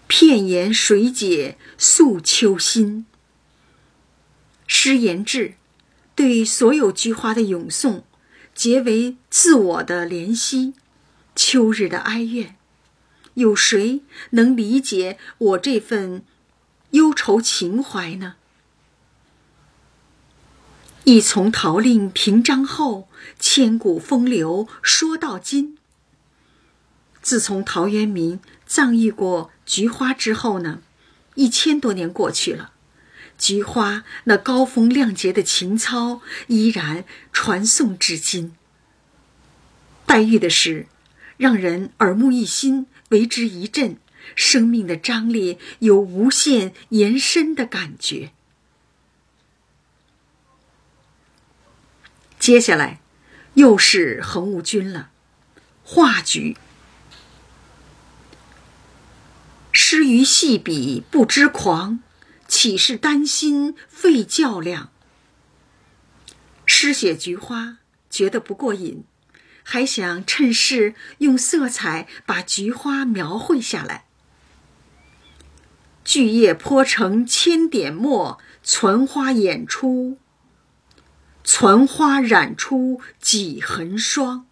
[0.06, 3.06] 片言水解诉秋心。
[4.66, 5.54] 诗言志，
[6.22, 8.04] 对所有菊花的咏颂，
[8.54, 10.72] 皆为自我的怜惜，
[11.34, 12.54] 秋日的哀怨。
[13.34, 16.22] 有谁能理解我这份
[16.92, 18.36] 忧愁情怀呢？
[21.02, 23.08] 一从陶令平章后，
[23.40, 25.76] 千古风流说到今。
[27.20, 30.82] 自从陶渊明葬遇过菊花之后呢，
[31.34, 32.71] 一千多年过去了，
[33.42, 38.54] 菊花那高风亮节的情操依然传颂至今。
[40.06, 40.86] 黛玉的诗，
[41.36, 43.96] 让人耳目一新，为之一振，
[44.36, 48.30] 生命的张力有无限延伸的感觉。
[52.38, 53.00] 接下来，
[53.54, 55.10] 又是横无君了。
[55.82, 56.56] 画菊，
[59.72, 61.98] 诗于细笔不知狂，
[62.52, 64.92] 岂是丹心费较量？
[66.66, 67.78] 诗写菊花
[68.10, 69.04] 觉得不过瘾，
[69.62, 74.04] 还想趁势用色彩把菊花描绘下来。
[76.04, 80.18] 巨叶泼成千点墨，攒花演出。
[81.42, 84.46] 攒花染出几痕霜。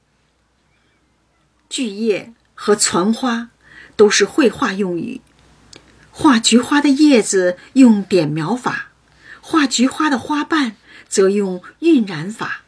[1.69, 3.51] 巨叶和攒花
[3.95, 5.21] 都是绘画用语，
[6.11, 8.91] 画菊花的叶子用点描法，
[9.41, 10.77] 画菊花的花瓣
[11.09, 12.63] 则用晕染法。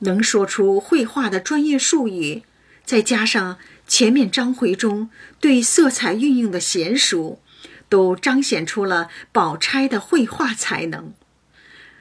[0.00, 2.42] 能说出绘画的专业术语，
[2.84, 7.40] 再加上前面章回中对色彩运用的娴熟，
[7.88, 11.12] 都彰显出了宝钗的绘画才能。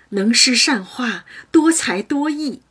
[0.10, 2.62] 能诗善画，多才多艺。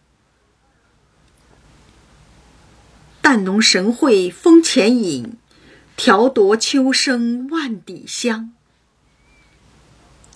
[3.20, 5.36] 淡浓神会风前影，
[5.96, 8.52] 调夺秋声万底香。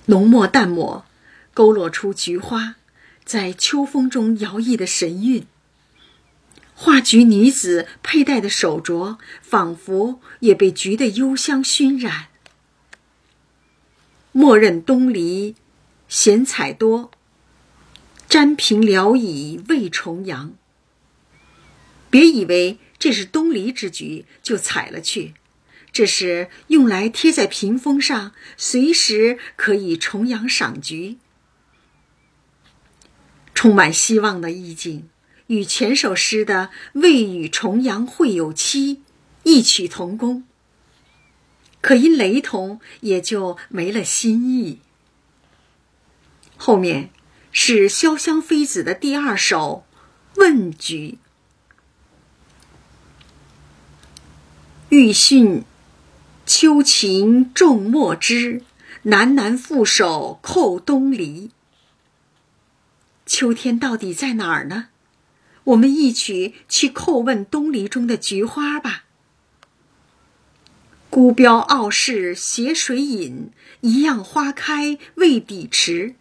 [0.06, 1.04] 浓墨淡抹，
[1.54, 2.76] 勾勒出菊花
[3.24, 5.46] 在秋风中摇曳的神韵。
[6.74, 12.28] 画菊女子佩戴的手镯，仿佛也被菊的幽香熏染。
[14.32, 15.56] 莫认东篱。
[16.08, 17.12] 闲采多，
[18.28, 20.54] 沾平聊以慰重阳。
[22.10, 25.34] 别以为这是东篱之菊就采了去，
[25.92, 31.18] 这是用来贴在屏风上，随时可以重阳赏菊。
[33.54, 35.08] 充满希望的意境，
[35.48, 39.02] 与前首诗的“未与重阳会有期”
[39.42, 40.44] 异曲同工，
[41.80, 44.78] 可因雷同，也就没了新意。
[46.56, 47.10] 后面
[47.52, 49.84] 是潇湘妃子的第二首
[50.40, 51.18] 《问菊》。
[54.90, 55.64] 欲训
[56.52, 58.62] 秋情重墨汁，
[59.04, 61.52] 喃喃负手扣东篱。
[63.24, 64.88] 秋天到底在哪儿呢？
[65.62, 69.04] 我们一起去叩问东篱中的菊花吧。
[71.08, 76.16] 孤标傲世携水饮，一样花开未抵迟。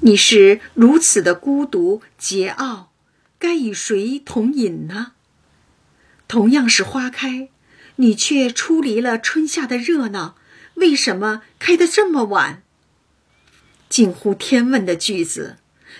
[0.00, 2.86] 你是如此的孤独桀骜，
[3.38, 5.12] 该与谁同饮呢？
[6.26, 7.48] 同样是花开，
[7.96, 10.36] 你却出离了春夏的热闹，
[10.74, 12.62] 为什么开得这么晚？
[13.88, 15.58] 近乎天问的句子，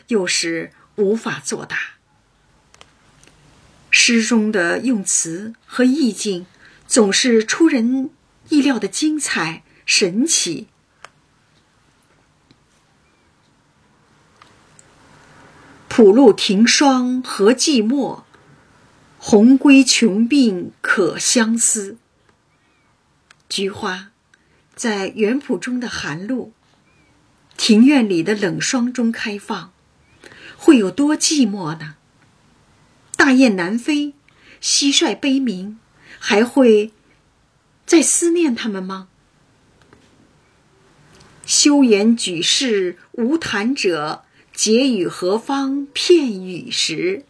[0.09, 1.77] 有时无法作答。
[3.91, 6.47] 诗中的用词和意境，
[6.87, 8.09] 总是出人
[8.49, 10.69] 意料的精彩神奇。
[15.89, 18.23] 浦路停霜何寂寞，
[19.25, 21.97] 鸿归穷病可相思。
[23.49, 24.11] 菊花，
[24.75, 26.53] 在园圃中的寒露，
[27.57, 29.73] 庭院里的冷霜中开放，
[30.57, 31.95] 会有多寂寞呢？
[33.17, 34.15] 大雁南飞，
[34.61, 35.79] 蟋蟀悲鸣，
[36.19, 36.91] 还会
[37.87, 39.07] 再思念他们吗？
[41.47, 44.25] 休言举世无谈者。
[44.53, 47.25] 结语何方片语时？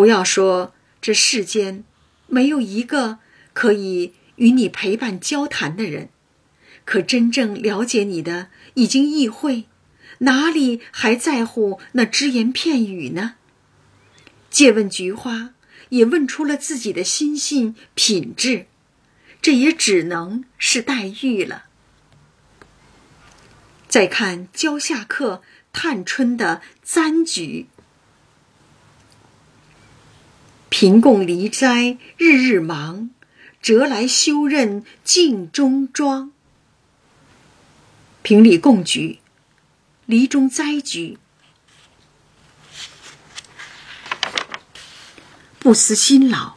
[0.00, 0.72] 不要说
[1.02, 1.84] 这世间
[2.26, 3.18] 没有一个
[3.52, 6.08] 可以与你陪伴交谈的人，
[6.86, 9.66] 可真正了解你的已经意会，
[10.20, 13.34] 哪里还在乎那只言片语呢？
[14.48, 15.50] 借问菊花，
[15.90, 18.64] 也问出了自己的心性品质，
[19.42, 21.64] 这也只能是黛玉了。
[23.86, 25.42] 再看蕉下客。
[25.72, 27.68] 探春的簪菊，
[30.70, 33.10] 贫共离斋日日忙，
[33.60, 36.30] 折来休任镜中妆。
[38.22, 39.18] 平里共菊，
[40.06, 41.18] 篱中栽菊，
[45.58, 46.54] 不思辛劳。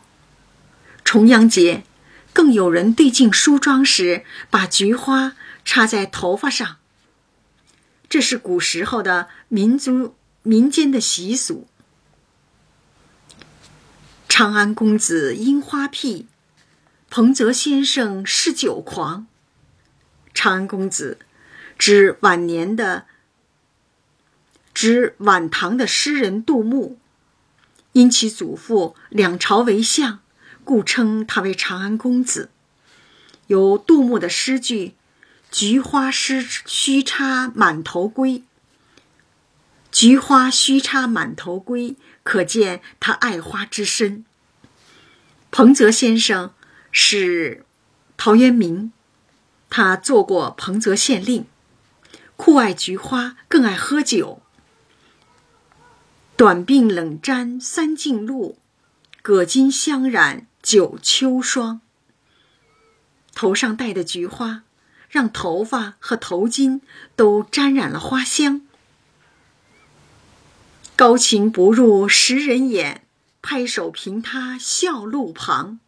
[1.03, 1.83] 重阳节，
[2.31, 5.35] 更有人对镜梳妆时，把菊花
[5.65, 6.77] 插在头发上。
[8.07, 11.67] 这是古时候的民族民间的习俗。
[14.35, 16.25] 长安公子樱花癖，
[17.11, 19.27] 彭泽先生嗜酒狂。
[20.33, 21.19] 长安公子，
[21.77, 23.05] 指晚年的，
[24.73, 26.97] 指晚唐的诗人杜牧，
[27.91, 30.21] 因其祖父两朝为相，
[30.63, 32.49] 故称他为长安公子。
[33.45, 34.95] 有杜牧的诗句。
[35.51, 38.41] 菊花诗须插满头归，
[39.91, 44.25] 菊花须插满头归，可见他爱花之深。
[45.51, 46.53] 彭泽先生
[46.91, 47.65] 是
[48.17, 48.91] 陶渊明，
[49.69, 51.45] 他做过彭泽县令，
[52.35, 54.41] 酷爱菊花，更爱喝酒。
[56.35, 58.57] 短鬓冷沾三径露，
[59.21, 61.81] 葛巾香染九秋霜。
[63.35, 64.63] 头上戴的菊花。
[65.09, 66.81] 让头发和头巾
[67.15, 68.61] 都沾染了花香。
[71.03, 73.01] 高情不入识人眼，
[73.41, 75.81] 拍手凭他笑路旁。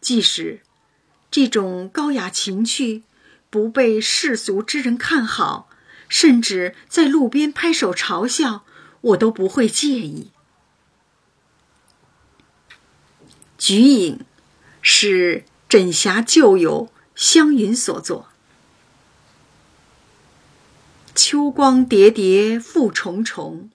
[0.00, 0.62] 即使
[1.30, 3.04] 这种高雅情趣
[3.48, 5.70] 不被世俗之人看好，
[6.08, 8.64] 甚至在路边拍手嘲笑，
[9.00, 10.32] 我都不会介意。
[13.56, 14.24] 菊影
[14.82, 16.90] 是枕霞旧友。
[17.14, 18.28] 湘云所作。
[21.20, 23.70] 秋光叠叠复重重，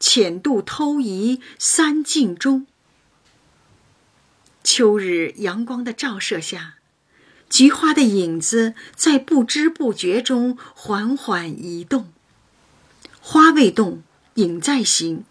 [0.00, 2.66] 浅度偷移三径中。
[4.64, 6.76] 秋日阳光的照射下，
[7.50, 12.10] 菊花的影子在不知不觉中缓缓移动。
[13.20, 14.02] 花未动，
[14.36, 15.24] 影在行，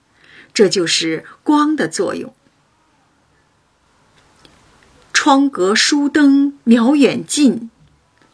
[0.54, 2.36] 这就是光的作用。
[5.12, 7.72] 窗阁疏灯渺远近，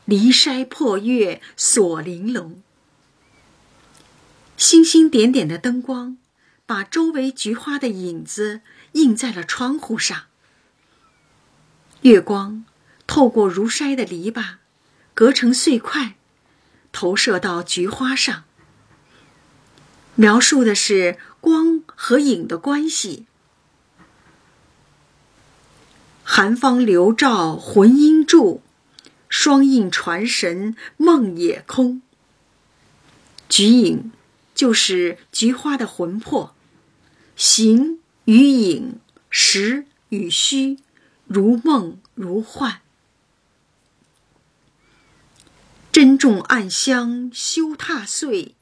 [0.04, 2.62] 篱筛破月锁玲珑。
[4.62, 6.18] 星星点点的灯光，
[6.68, 10.26] 把周围菊花的影子映在了窗户上。
[12.02, 12.64] 月光
[13.08, 14.58] 透过如筛的篱笆，
[15.16, 16.16] 隔成碎块，
[16.92, 18.44] 投射到菊花上。
[20.14, 23.26] 描述的是光和影的关系。
[26.24, 28.62] 寒芳流照魂应住，
[29.28, 32.04] 双印传神梦也空。
[33.50, 34.12] 菊影
[34.62, 36.54] 就是菊花的魂魄，
[37.36, 39.00] 形与影，
[39.32, 40.78] 实与虚，
[41.26, 42.82] 如梦如幻。
[45.92, 48.54] 珍重暗香休踏碎，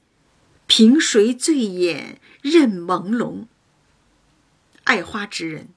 [0.68, 3.48] 凭谁醉眼任朦胧？
[4.86, 5.68] 爱花之人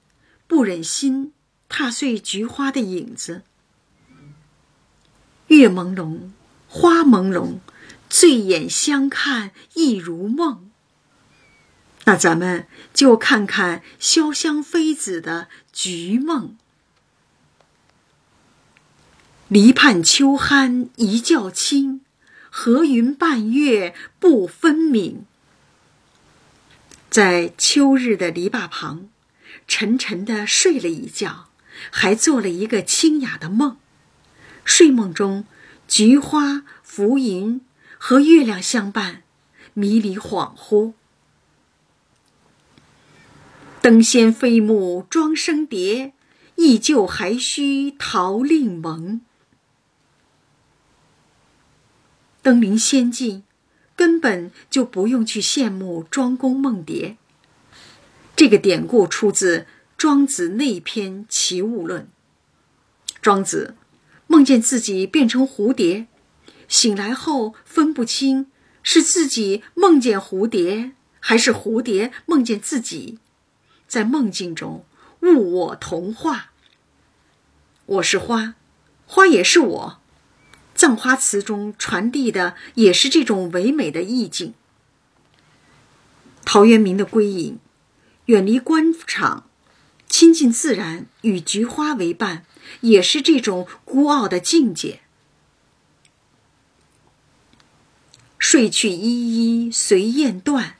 [0.46, 1.32] 不忍心。
[1.68, 3.42] 踏碎菊花的影子，
[5.48, 6.30] 月朦胧，
[6.68, 7.58] 花朦胧，
[8.12, 10.70] 醉眼相看亦如梦。
[12.04, 16.54] 那咱们就看看潇湘妃子的菊梦。
[19.48, 22.02] 篱畔秋酣一觉清，
[22.50, 25.24] 和云半月不分明。
[27.08, 29.08] 在秋日的篱笆旁，
[29.66, 31.48] 沉沉的睡了一觉，
[31.90, 33.78] 还做了一个清雅的梦。
[34.66, 35.46] 睡梦中，
[35.88, 37.62] 菊花、浮云
[38.04, 39.22] 和月亮相伴，
[39.74, 40.94] 迷离恍惚。
[43.80, 46.12] 灯仙飞木妆生蝶，
[46.56, 49.20] 依旧还需桃令盟。
[52.42, 53.44] 登临仙境，
[53.94, 57.16] 根本就不用去羡慕庄公梦蝶。
[58.34, 59.60] 这个典故出自
[59.96, 62.02] 《庄子内篇·齐物论》。
[63.20, 63.76] 庄子
[64.26, 66.08] 梦见自己变成蝴蝶，
[66.72, 68.50] 醒来后分不清
[68.82, 73.18] 是自己梦见蝴蝶，还是蝴蝶梦见自己。
[73.86, 74.86] 在梦境中，
[75.20, 76.52] 物我同化。
[77.84, 78.54] 我是花，
[79.04, 80.00] 花也是我。
[80.74, 84.54] 葬花词中传递的也是这种唯美的意境。
[86.42, 87.58] 陶渊明的归隐，
[88.24, 89.44] 远离官场，
[90.08, 92.46] 亲近自然，与菊花为伴，
[92.80, 95.01] 也是这种孤傲的境界。
[98.42, 100.74] 睡去依依随雁断，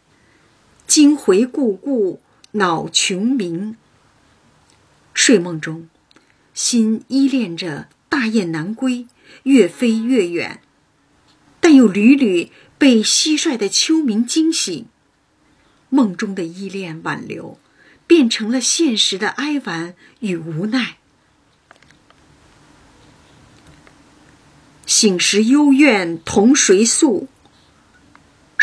[0.88, 2.20] 惊回故故。
[2.54, 3.76] 恼穷鸣。
[5.14, 5.88] 睡梦中，
[6.52, 9.06] 心依恋着大雁南归，
[9.44, 10.60] 越飞越远，
[11.60, 14.86] 但又屡屡被蟋蟀的秋鸣惊醒。
[15.88, 17.60] 梦中的依恋挽留，
[18.08, 20.96] 变成了现实的哀婉与无奈。
[24.84, 27.28] 醒时幽怨同谁诉？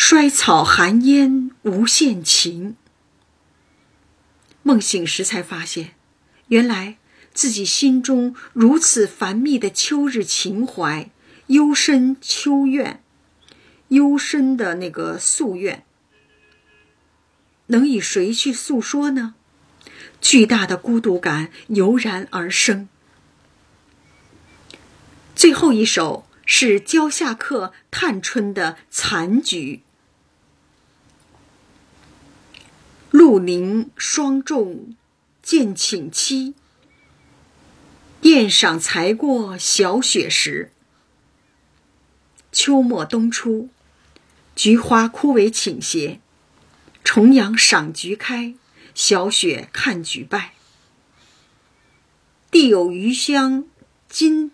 [0.02, 2.78] 衰草寒烟无限情。
[4.64, 5.94] 梦醒时才发现，
[6.48, 6.98] 原来
[7.34, 11.12] 自己心中如此繁密的秋日情怀、
[11.48, 13.04] 幽深秋怨、
[13.90, 15.84] 幽深的那个夙愿，
[17.68, 19.36] 能与谁去诉说呢？
[20.22, 22.88] 巨大的孤独感油然而生。
[25.36, 29.82] 最后一首是焦下客探春的《残菊》。
[33.12, 34.96] 露凝霜重
[35.42, 36.54] 见寝期，
[38.22, 40.72] 宴赏才过小雪时。
[42.52, 43.70] 秋末冬初，
[44.56, 46.20] 菊花枯萎倾斜，
[47.04, 48.54] 重阳赏菊开，
[48.94, 50.54] 小雪看菊败。
[52.52, 53.66] 地有余香
[54.08, 54.52] 金，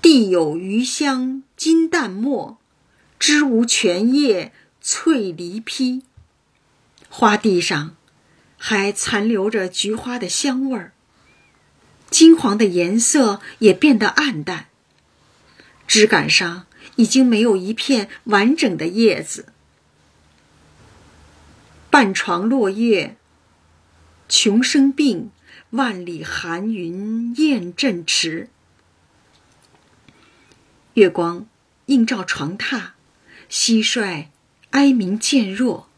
[0.00, 2.58] 地有余香金淡墨，
[3.18, 6.04] 枝无全叶翠梨披。
[7.16, 7.94] 花地上
[8.58, 10.92] 还残留着菊花的香味儿，
[12.10, 14.66] 金黄的颜色也变得暗淡，
[15.86, 19.46] 枝杆上已经没有一片完整的叶子。
[21.88, 23.16] 半床落叶，
[24.28, 25.30] 穷生病，
[25.70, 28.48] 万里寒云雁阵迟。
[30.94, 31.46] 月光
[31.86, 32.88] 映照床榻，
[33.48, 34.26] 蟋蟀
[34.70, 35.88] 哀鸣渐弱。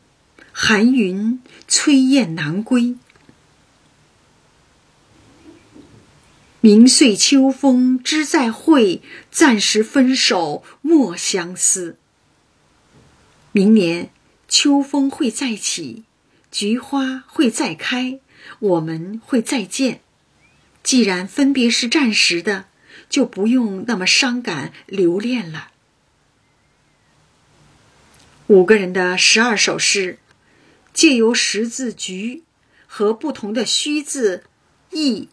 [0.59, 1.39] 寒云
[1.69, 2.95] 催雁南归，
[6.63, 11.99] 明岁秋风知再会，暂时分手莫相思。
[13.53, 14.09] 明年
[14.49, 16.05] 秋风会再起，
[16.51, 18.19] 菊花会再开，
[18.59, 20.01] 我们会再见。
[20.83, 22.65] 既然分别是暂时的，
[23.11, 25.73] 就不用那么伤感留恋了。
[28.47, 30.19] 五个人的十二首诗。
[30.97, 32.43] 借由十字菊
[32.87, 34.45] 和不同的虚字
[34.93, 35.29] “意”“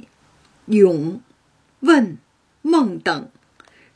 [0.68, 1.22] 咏
[1.80, 2.18] ”“问
[2.61, 3.32] ”“梦”等，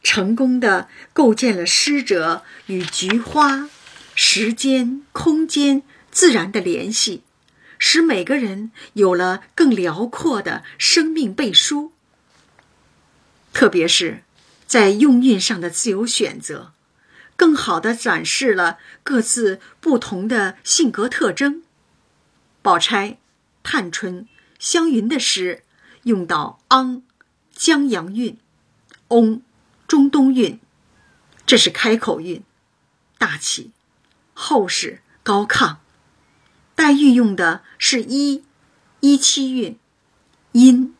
[0.01, 3.69] 成功的构建了诗者与菊花、
[4.15, 7.23] 时间、空间、自然的联系，
[7.77, 11.91] 使每个人有了更辽阔的生命背书。
[13.51, 14.23] 特别是，
[14.65, 16.71] 在用韵上的自由选择。
[17.37, 21.63] 更好的展示了各自不同的性格特征。
[22.61, 23.19] 宝钗、
[23.63, 24.27] 探春、
[24.59, 25.63] 湘云的诗
[26.03, 27.03] 用到昂、
[27.53, 28.37] 江阳韵，
[29.09, 29.41] 翁、
[29.87, 30.59] 中东韵，
[31.45, 32.43] 这是开口韵，
[33.17, 33.71] 大气、
[34.33, 35.77] 厚实、高亢。
[36.75, 38.43] 黛玉用的是一、
[38.99, 39.79] 一七韵，
[40.51, 40.95] 阴、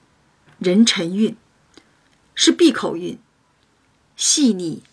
[0.59, 1.35] 人臣韵，
[2.33, 3.19] 是闭口韵，
[4.15, 4.83] 细腻。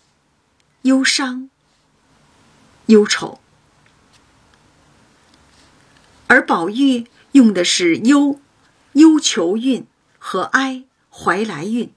[0.85, 1.49] 忧伤、
[2.85, 3.39] 忧愁。
[6.27, 8.39] 而宝玉用的是忧
[8.93, 9.87] ”“忧求韵
[10.19, 11.91] 和哀、怀来韵，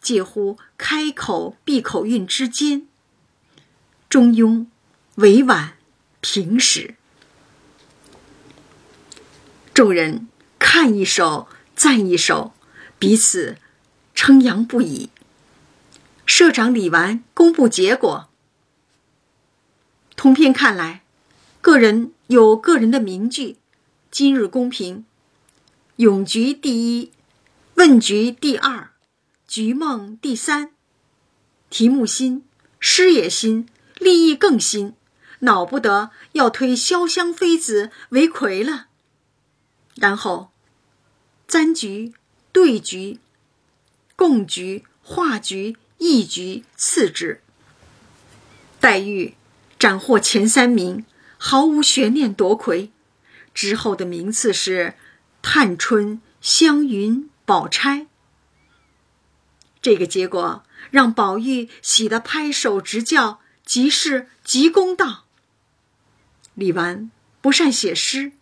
[0.00, 2.88] 介乎开口闭口韵之间，
[4.10, 4.66] 中庸、
[5.14, 5.74] 委婉、
[6.20, 6.96] 平实。
[9.72, 10.26] 众人
[10.58, 11.46] 看一首，
[11.76, 12.52] 赞一首，
[12.98, 13.58] 彼此
[14.12, 15.10] 称扬不已。
[16.28, 18.28] 社长李纨公布结果，
[20.14, 21.02] 通篇看来，
[21.62, 23.56] 个人有个人的名句。
[24.10, 25.06] 今日公平，
[25.96, 27.12] 咏菊第一，
[27.76, 28.90] 问菊第二，
[29.46, 30.72] 菊梦第三。
[31.70, 32.44] 题目新，
[32.78, 33.66] 诗也新，
[33.96, 34.92] 立意更新，
[35.40, 38.88] 恼不得要推潇湘妃子为魁了。
[39.94, 40.50] 然后，
[41.48, 42.12] 簪局、
[42.52, 43.18] 对局、
[44.14, 47.42] 贡局、画局、一局次之。
[48.80, 49.34] 黛玉
[49.78, 51.04] 斩获前三名，
[51.36, 52.90] 毫无悬念夺魁。
[53.52, 54.94] 之后的名次是
[55.42, 58.06] 探春、湘云、宝钗。
[59.82, 65.24] 这个结果让宝玉喜得拍手直叫，即是极公道。
[66.54, 68.32] 李纨不善写诗。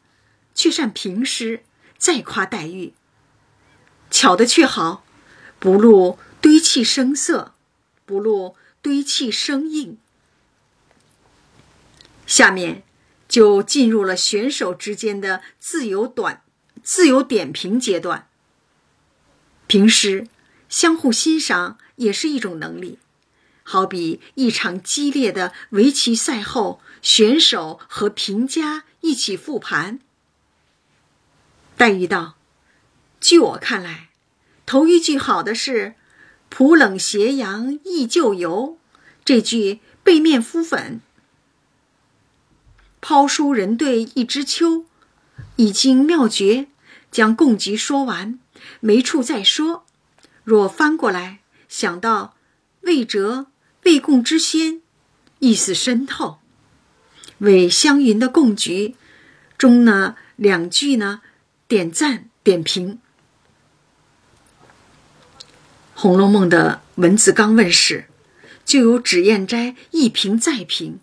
[0.59, 1.63] 却善评诗，
[1.99, 2.95] 再夸黛玉。
[4.11, 5.05] 巧的却好，
[5.59, 7.55] 不露堆砌声色，
[8.05, 9.99] 不露堆砌生硬。
[12.25, 12.85] 下面
[13.29, 16.45] 就进入了选手之间的自由短、
[16.85, 18.29] 自由点评阶段。
[19.67, 20.29] 评诗，
[20.69, 23.01] 相互欣赏也是一种能力，
[23.65, 29.99] 好比一场激烈的围棋赛后，选手和评家一起复盘。
[31.77, 32.37] 黛玉道
[33.21, 34.11] ：“据我看来，
[34.65, 35.97] 头一句好的是
[36.59, 38.79] ‘浦冷斜阳忆旧游’，
[39.27, 41.03] 这句背面敷粉。
[43.03, 44.87] 抛书人对一枝秋，
[45.57, 46.69] 已经妙绝，
[47.11, 48.39] 将共局说完，
[48.81, 49.85] 没处再说。
[50.45, 52.37] 若翻过来，想到
[52.81, 53.49] 魏哲
[53.85, 54.81] 魏共之先，
[55.41, 56.39] 意思深透。
[57.41, 58.97] 为湘云的共局
[59.59, 61.21] 中呢两句呢。”
[61.69, 62.95] 点赞点评，
[65.99, 68.05] 《红楼梦》的文字刚问世，
[68.67, 71.01] 就有脂砚斋一评再评。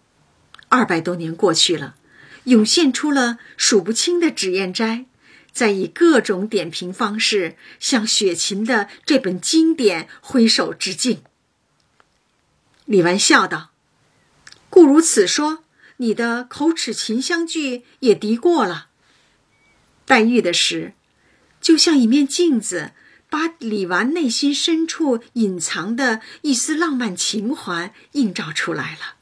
[0.69, 1.95] 二百多年过去了，
[2.43, 5.05] 涌现出了数不清的脂砚斋，
[5.51, 11.23] 在以各种点评方式向雪芹的这本经典挥手致敬。
[12.85, 13.71] 李纨笑道
[14.69, 15.63] ：“故如此说，
[15.97, 18.89] 你的口齿琴香句也敌过了。”
[20.05, 20.93] 黛玉的诗，
[21.59, 22.91] 就像一面镜子，
[23.33, 29.15] 把李纨内心深处隐藏的一丝浪漫情怀映照出来了。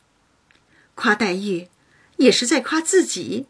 [0.95, 1.69] 夸黛玉，
[2.17, 3.45] 也是在夸自己，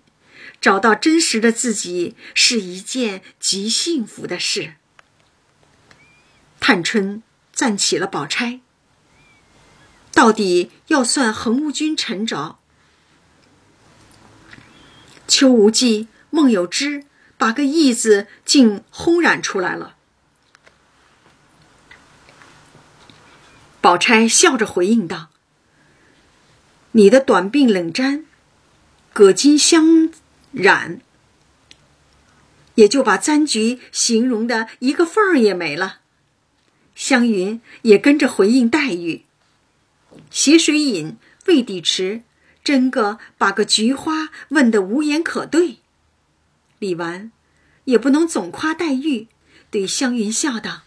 [0.62, 4.76] 找到真实的自己是一件极幸福的事。
[6.60, 8.60] 探春赞起了宝钗，
[10.14, 12.60] 到底要算横无君沉着。
[15.28, 17.06] 秋无忌、孟有之。
[17.40, 19.96] 把个“义”字竟轰然出来了。
[23.82, 25.30] 宝钗笑着回应道
[26.94, 28.26] ：“你的短鬓冷沾，
[29.12, 30.12] 葛巾香
[30.52, 31.02] 染，
[32.76, 36.02] 也就把簪菊形容的一个缝儿也没了。”
[36.94, 39.26] 湘云也跟着回应黛玉
[40.30, 41.18] ：“斜水饮，
[41.48, 42.22] 未抵迟，
[42.64, 45.80] 真个把个菊花问得无言可对。”
[46.78, 47.32] 李纨
[47.86, 49.28] 也不能总夸黛玉，
[49.72, 50.84] 对湘云笑道：“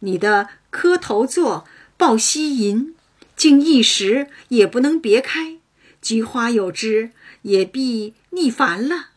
[0.00, 1.66] 你的磕头作、
[2.02, 2.96] 抱膝吟，
[3.36, 5.58] 竟一时也不能别开。
[6.00, 9.10] 菊花有枝，也必腻烦了。”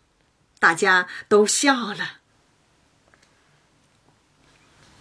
[0.61, 2.17] 大家都笑了。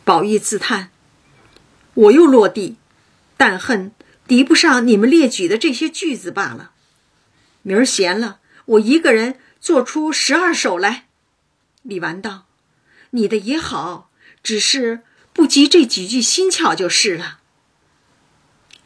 [0.02, 0.92] 宝玉自叹
[1.92, 2.76] ：“我又落地，
[3.36, 3.92] 但恨
[4.26, 6.72] 敌不上你们列举的这些句子罢了。
[7.60, 11.08] 明儿闲了，我一个人。”做出十二首来，
[11.82, 12.46] 李纨道
[13.12, 14.10] ：“你的也好，
[14.42, 15.00] 只是
[15.34, 17.40] 不及这几句新巧就是了。”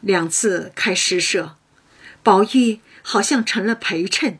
[0.01, 1.57] 两次开诗社，
[2.23, 4.39] 宝玉好像成了陪衬，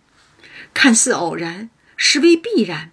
[0.74, 2.92] 看似偶然，实为必然。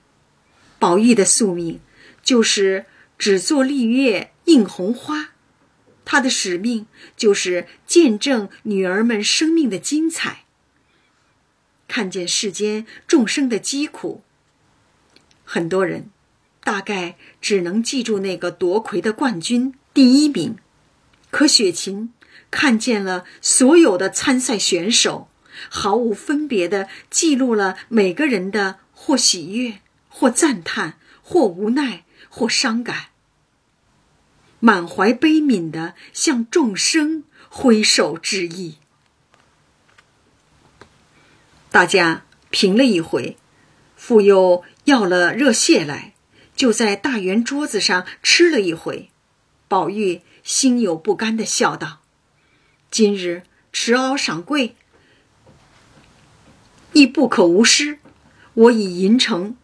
[0.79, 1.81] 宝玉的宿命
[2.23, 2.87] 就是
[3.19, 5.31] 只做丽月映红花，
[6.05, 6.87] 他的使命
[7.17, 10.45] 就是见证女儿们生命的精彩。
[11.89, 14.23] 看见世间众生的疾苦，
[15.45, 16.11] 很多人
[16.65, 20.57] 大概只能记住那个夺魁的冠军第一名，
[21.31, 22.13] 可雪琴
[22.51, 25.29] 看见了所有的参赛选手，
[25.69, 33.07] 毫无分别的记录了每个人的或喜悦，或赞叹，或无奈，或伤感，
[34.61, 38.79] 满怀悲悯的向众生挥手致意。
[41.71, 43.37] 大家评了一回，
[43.97, 46.15] 复又要了热蟹来，
[46.55, 49.11] 就在大圆桌子上吃了一回。
[49.69, 52.01] 宝玉心有不甘的笑道
[52.97, 53.43] ：“今日
[53.75, 54.75] 持敖赏贵，
[56.95, 57.99] 亦不可无失。
[58.55, 59.55] 我已吟成，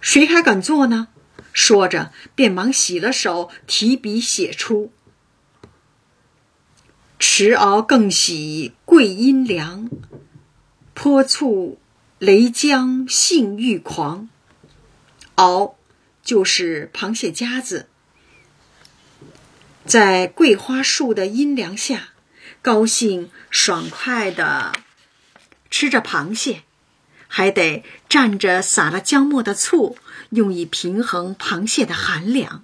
[0.00, 1.06] 谁还敢做呢？”
[1.54, 4.90] 说着，便忙洗了手，提笔写出
[7.20, 9.88] ：“持敖更喜桂阴凉，
[10.94, 11.78] 泼醋
[12.18, 14.28] 雷浆性欲狂。”
[15.36, 15.76] 敖
[16.24, 17.88] 就是螃蟹夹子。
[19.88, 22.10] 在桂花树的阴凉下，
[22.60, 24.72] 高兴爽快的
[25.70, 26.64] 吃着螃蟹，
[27.26, 29.96] 还得蘸着撒了姜末的醋，
[30.28, 32.62] 用以平衡螃蟹的寒凉。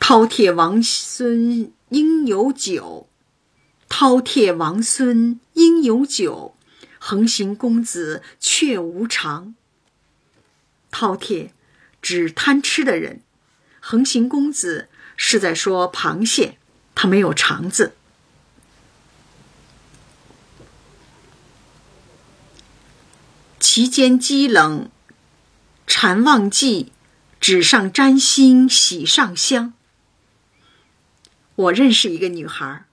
[0.00, 3.08] 饕餮王孙应有酒，
[3.88, 6.56] 饕餮王孙应有酒，
[6.98, 9.54] 横行公子却无常。
[10.90, 11.50] 饕餮
[12.02, 13.22] 指贪吃的人。
[13.80, 16.58] 横行公子是在说螃蟹，
[16.94, 17.94] 它没有肠子。
[23.58, 24.90] 其间积冷，
[25.86, 26.92] 禅忘记，
[27.40, 29.72] 纸上沾星喜上香。
[31.54, 32.84] 我认识一个女孩，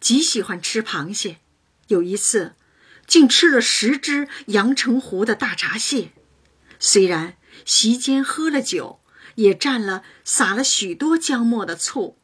[0.00, 1.38] 极喜欢吃螃蟹，
[1.88, 2.54] 有一次
[3.06, 6.10] 竟吃了十只阳澄湖的大闸蟹。
[6.80, 9.00] 虽然席间喝了酒。
[9.36, 12.16] 也蘸了撒了许多姜末的醋，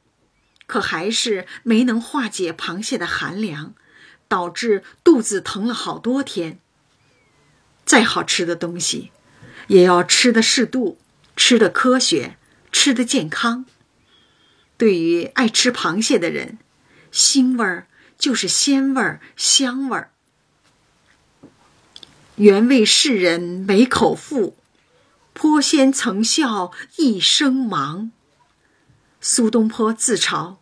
[0.66, 3.74] 可还是没能化解螃蟹的寒凉，
[4.28, 6.58] 导致肚子疼了好多天。
[7.84, 9.10] 再好吃的东西，
[9.66, 10.98] 也要吃的适度，
[11.34, 12.36] 吃的科学，
[12.70, 13.66] 吃的健康。
[14.76, 16.58] 对于爱吃螃蟹的人，
[17.12, 20.12] 腥味儿就是鲜味儿、香味儿。
[22.36, 24.56] 原为世人没口腹。
[25.42, 28.12] 颇先曾笑一生忙。
[29.22, 30.56] 苏东坡自嘲：“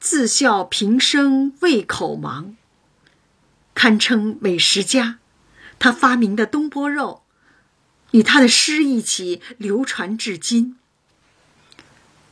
[0.00, 2.56] 自笑平生胃口忙。”
[3.74, 5.20] 堪称美食家。
[5.78, 7.22] 他发明的东坡肉，
[8.10, 10.76] 与他的诗一起流传至今。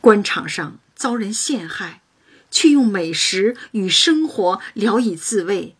[0.01, 2.01] 官场上遭人陷害，
[2.49, 5.77] 却用美食与生活聊以自慰。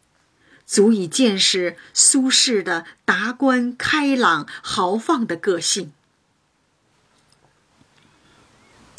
[0.71, 5.91] 足以见识苏轼的达观开朗豪放的个性。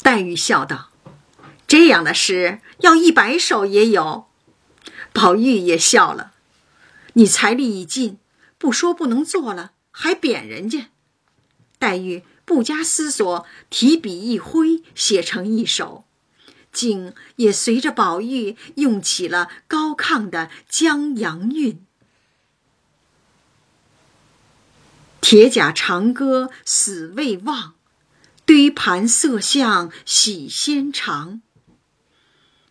[0.03, 0.91] 黛玉笑道
[1.65, 4.27] ：“这样的诗要一百首也有。”
[5.13, 6.33] 宝玉也笑了
[7.13, 8.19] ：“你财力已尽，
[8.59, 10.91] 不说不能做了，还贬人家。”
[11.79, 16.02] 黛玉不加思索，提笔一挥，写成一首。
[16.73, 21.85] 竟也随着宝玉用起了高亢的江洋韵。
[25.21, 27.75] 铁甲长歌死未忘，
[28.45, 31.41] 堆盘色相喜先尝。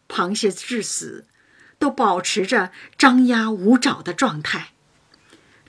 [0.07, 1.27] 螃蟹至死
[1.79, 4.75] 都保持着张牙舞爪的状态，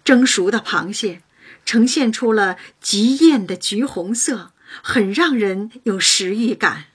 [0.03, 1.21] 蒸熟的螃蟹
[1.65, 4.51] 呈现出了极艳的橘红色，
[4.84, 6.88] 很让人有食欲感。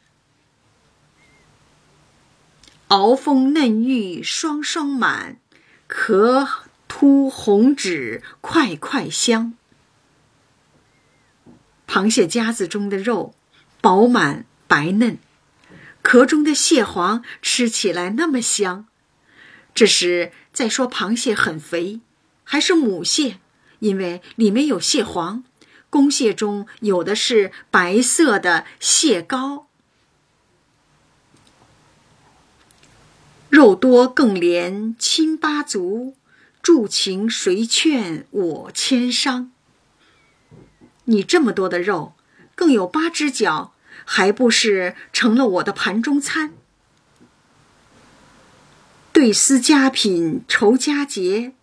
[2.89, 5.39] 鳌峰嫩玉双双满，
[5.87, 6.49] 壳
[6.89, 9.53] 凸红脂块块香。
[11.87, 13.35] 螃蟹夹子中的肉
[13.83, 15.19] 饱满白嫩，
[16.01, 18.87] 壳中的蟹黄吃起来那么香。
[19.75, 22.01] 这是在说螃蟹很肥，
[22.43, 23.39] 还是母蟹？
[23.81, 25.45] 因为里面有蟹黄，
[25.89, 29.68] 公蟹中有的是白色的蟹膏。
[33.49, 36.15] 肉多更怜亲八足，
[36.61, 39.51] 助情谁劝我千伤？
[41.05, 42.13] 你这么多的肉，
[42.55, 43.73] 更有八只脚，
[44.05, 46.53] 还不是成了我的盘中餐？
[49.13, 51.55] 对思佳品酬佳节，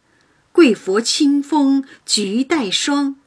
[0.52, 3.18] 贵佛清风菊带霜。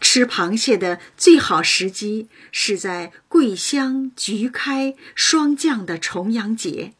[0.00, 6.94] 吃螃蟹的最好时机是在桂香菊开霜降的重阳节。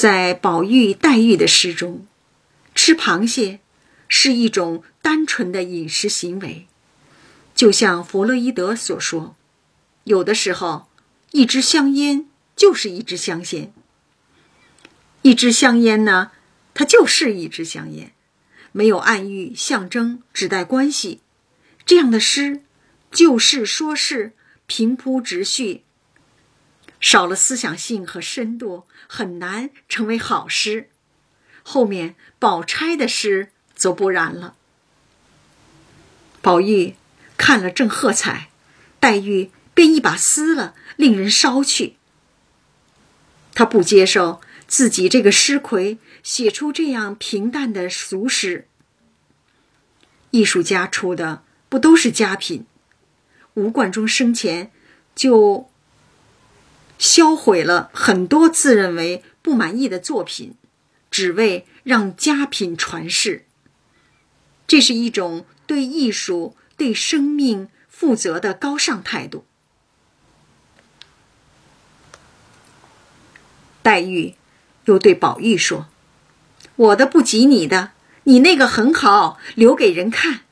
[0.00, 2.06] 在宝玉、黛玉的诗中，
[2.74, 3.60] 吃螃蟹
[4.08, 6.66] 是一种单纯的饮食行为，
[7.54, 9.36] 就像弗洛伊德所说
[10.04, 10.88] ：“有的时候，
[11.32, 12.26] 一支香烟
[12.56, 13.74] 就是一支香烟。”
[15.20, 16.30] 一支香烟呢，
[16.72, 18.14] 它就是一支香烟，
[18.72, 21.20] 没有暗喻、象征、指代关系。
[21.84, 22.62] 这样的诗，
[23.10, 24.32] 就事说事，
[24.66, 25.82] 平铺直叙，
[27.00, 30.90] 少了思想性和深度，很难成为好诗。
[31.62, 34.54] 后面宝钗的诗则不然了。
[36.42, 36.94] 宝玉
[37.36, 38.50] 看了正喝彩，
[38.98, 41.96] 黛玉便一把撕了，令人烧去。
[43.54, 48.66] 他不接受自己这个诗魁写出这样平淡的俗诗。
[50.30, 52.66] 艺术家出的不都是佳品？
[53.54, 54.70] 吴冠中生前
[55.14, 55.69] 就
[57.00, 60.54] 销毁了很多自认为不满意的作品，
[61.10, 63.46] 只为让佳品传世。
[64.66, 69.46] 这是一种对艺术、对生命负责的高尚态度。
[73.82, 74.34] 黛玉
[74.84, 75.88] 又对宝玉说
[76.76, 77.92] ：“我的不及你的，
[78.24, 80.42] 你那个很好，留给人看。”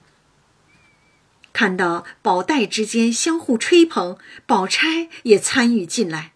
[1.52, 6.32] 看到宝黛之间相互吹捧，宝钗也参与进来。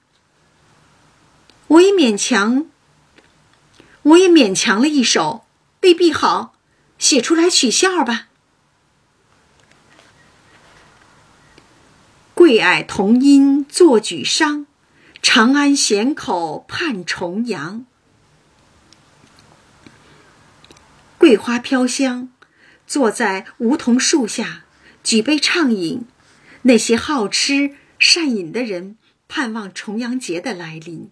[1.73, 2.67] 我也勉强，
[4.03, 5.47] 我也勉强了一首，
[5.81, 6.55] 未必好，
[6.99, 8.29] 写出来取笑吧。
[12.35, 14.67] 桂霭同音作举觞。
[15.23, 17.87] 长安咸口盼重阳，
[21.17, 22.29] 桂花飘香。
[22.89, 24.65] 坐在梧桐树下，
[25.05, 26.05] 举杯畅饮。
[26.63, 28.99] 那些好吃善饮的人，
[29.29, 31.11] 盼望重阳节的来临，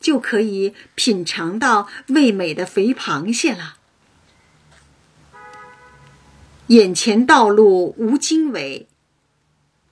[0.00, 3.76] 就可以品尝到味美的肥螃蟹了。
[6.68, 8.86] 眼前道路无经纬，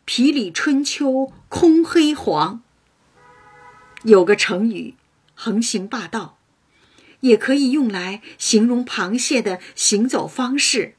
[0.05, 2.63] 皮里春秋空黑黄。
[4.03, 4.95] 有个成语
[5.35, 6.39] “横行霸道”，
[7.21, 10.95] 也可以用来形容螃蟹的行走方式，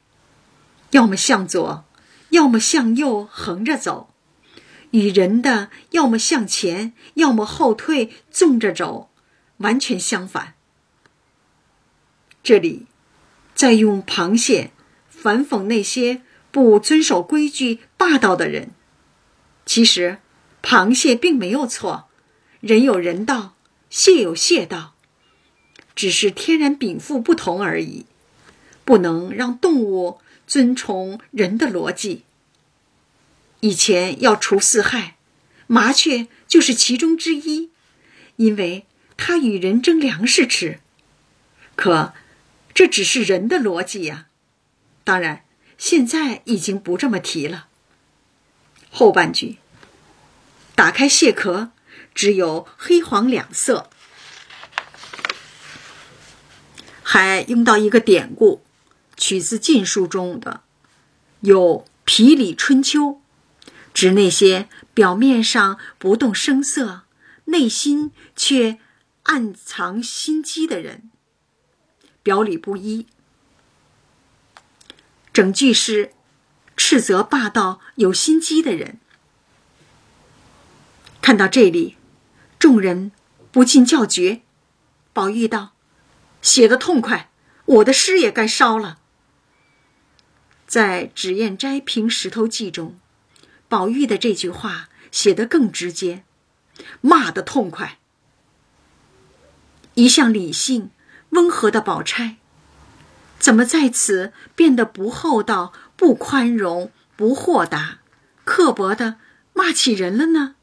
[0.90, 1.84] 要么向左，
[2.30, 4.12] 要么向右横着走；
[4.90, 9.10] 与人的要么向前，要么后退纵着走，
[9.58, 10.54] 完全相反。
[12.42, 12.86] 这里
[13.54, 14.70] 在用螃蟹
[15.08, 18.70] 反讽那些不遵守规矩、霸道的人。
[19.66, 20.18] 其实，
[20.62, 22.08] 螃蟹并没有错。
[22.60, 23.54] 人有人道，
[23.90, 24.94] 蟹有蟹道，
[25.94, 28.06] 只是天然禀赋不同而已，
[28.84, 32.24] 不能让动物遵从人的逻辑。
[33.60, 35.16] 以前要除四害，
[35.66, 37.70] 麻雀就是其中之一，
[38.36, 38.86] 因为
[39.16, 40.80] 它与人争粮食吃。
[41.76, 42.14] 可
[42.74, 44.26] 这只是人的逻辑呀，
[45.04, 45.44] 当然
[45.76, 47.68] 现在已经不这么提了。
[48.90, 49.58] 后半句，
[50.74, 51.72] 打开蟹壳。
[52.14, 53.90] 只有黑黄两色，
[57.00, 58.64] 还用到一个典故，
[59.16, 60.62] 取自《晋书》中的，
[61.42, 63.20] 有“皮里春秋”，
[63.98, 67.02] 指那些表面上不动声色，
[67.46, 68.78] 内心却
[69.24, 71.10] 暗藏心机的人，
[72.22, 73.08] 表里不一。
[75.32, 76.12] 整句诗
[76.76, 79.00] 斥责霸道有心机的人。
[81.20, 81.96] 看到这里。
[82.56, 83.10] 众人
[83.50, 84.42] 不禁叫绝。
[85.12, 85.72] 宝玉道
[86.40, 87.32] ：“写的痛快，
[87.64, 89.00] 我的诗也该烧了。”
[90.68, 92.96] 在《脂砚斋评石头记》中，
[93.68, 96.24] 宝玉的这句话写得更直接，
[97.00, 97.98] 骂得痛快。
[99.94, 100.90] 一向理性
[101.30, 102.36] 温和的宝钗，
[103.38, 107.98] 怎么在此变得不厚道、不宽容、不豁达、
[108.44, 109.16] 刻薄的
[109.52, 110.54] 骂起人了呢？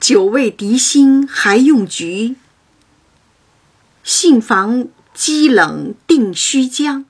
[0.00, 2.36] 酒味敌心还用局，
[4.02, 7.04] 信防积冷定须将。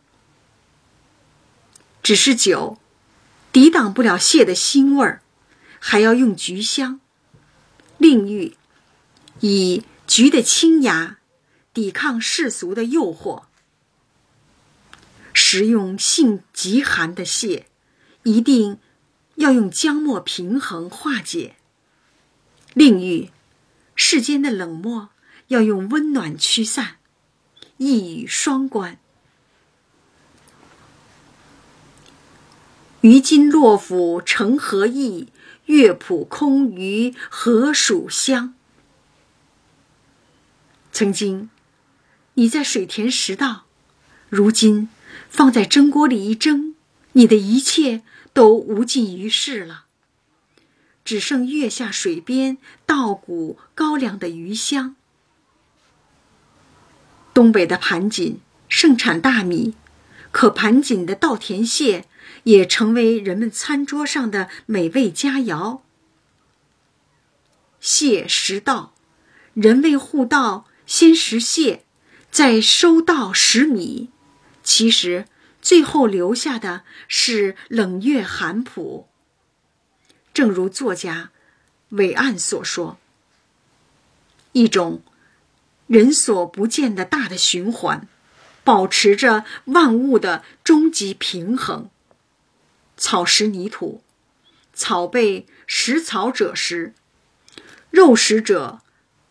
[2.02, 2.78] 只是酒，
[3.52, 5.22] 抵挡不了蟹的腥味儿，
[5.78, 7.00] 还要用菊香。
[7.98, 8.56] 另喻，
[9.40, 11.18] 以菊的清雅
[11.74, 13.44] 抵抗世俗的诱惑。
[15.34, 17.66] 食用性极寒的蟹，
[18.22, 18.78] 一定
[19.36, 21.56] 要用姜末平衡化解。
[22.74, 23.30] 另喻，
[23.94, 25.10] 世间的冷漠
[25.48, 26.96] 要用温暖驱散，
[27.76, 28.98] 一语双关。
[33.02, 35.28] 于今洛府成何意？
[35.66, 38.54] 乐谱空余何属香？
[40.92, 41.48] 曾经
[42.34, 43.64] 你在水田拾稻，
[44.28, 44.88] 如今
[45.28, 46.74] 放在蒸锅里一蒸，
[47.12, 48.02] 你的一切
[48.34, 49.84] 都无济于事了。
[51.04, 54.96] 只剩月下水边稻谷高粱的余香。
[57.32, 59.74] 东北的盘锦盛产大米，
[60.32, 62.06] 可盘锦的稻田蟹
[62.44, 65.80] 也成为人们餐桌上的美味佳肴。
[67.80, 68.94] 蟹食稻，
[69.54, 71.84] 人为护稻，先食蟹，
[72.30, 74.10] 再收稻食米。
[74.62, 75.26] 其实，
[75.62, 79.08] 最后留下的是冷月寒朴。
[80.32, 81.30] 正如作家
[81.88, 82.98] 韦岸所说
[84.52, 85.02] ：“一种
[85.86, 88.06] 人所不见的大的循环，
[88.62, 91.90] 保持着万物的终极平衡。
[93.00, 94.04] 草食泥土，
[94.72, 96.92] 草被食草者食；
[97.90, 98.82] 肉食者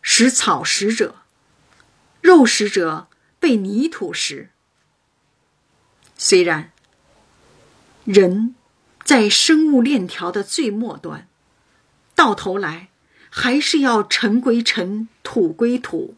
[0.02, 1.22] 食草食者，
[2.20, 3.08] 肉食者
[3.38, 4.50] 被泥土食。
[6.18, 6.72] 虽然
[8.04, 8.54] 人。”
[9.02, 11.26] 在生物链条的最末端，
[12.14, 12.90] 到头来
[13.28, 16.14] 还是要尘归尘，土归土。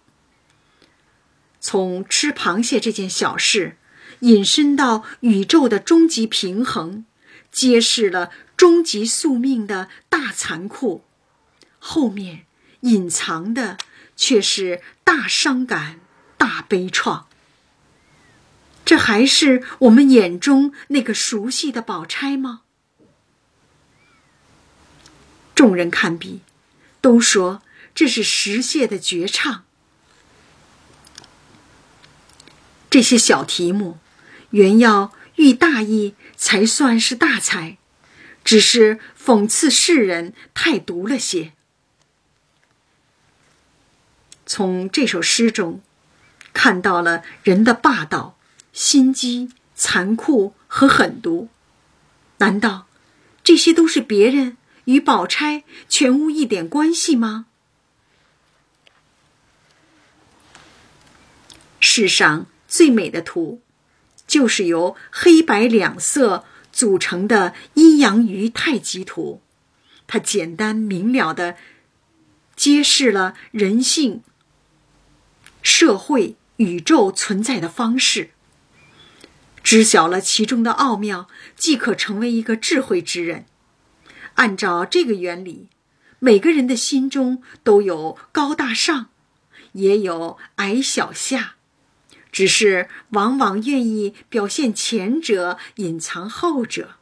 [1.59, 3.78] 从吃螃蟹这件小事，
[4.20, 7.07] 引申到宇宙的终极平衡，
[7.53, 11.05] 揭示了终极宿命的大残酷，
[11.78, 12.46] 后面
[12.80, 13.78] 隐藏的
[14.16, 16.00] 却是大伤感、
[16.36, 17.24] 大悲怆。
[18.84, 22.62] 这还是我们眼中那个熟悉的宝钗吗？
[25.55, 26.40] 众人看毕，
[27.00, 27.62] 都说
[27.94, 29.64] 这是石蟹的绝唱。
[32.90, 33.98] 这些小题目，
[34.50, 35.12] 原要
[35.43, 37.76] 遇大义才算是大才，
[38.45, 41.53] 只是讽刺世人太毒了些。
[44.47, 45.80] 从这首诗中，
[46.53, 48.38] 看到了人的霸道、
[48.72, 51.49] 心机、残酷和狠毒。
[52.38, 52.86] 难道
[53.43, 54.57] 这些都是别人？
[54.84, 57.47] 与宝钗全无一点关系吗？
[61.80, 63.61] 世上最美的图，
[64.32, 69.42] 就是由黑白两色组成的阴阳鱼太极图。
[70.06, 71.56] 它简单明了的
[72.56, 74.22] 揭示了人性、
[75.60, 78.30] 社会、宇宙存在的方式。
[79.62, 83.44] 知晓了其中的奥妙，即可成为一个智慧之人。
[84.36, 85.68] 按照这个原理，
[86.20, 89.08] 每个人的心中都有高大上，
[89.72, 91.56] 也有矮小下，
[92.32, 96.96] 只是往往愿意表现前者，隐藏后者。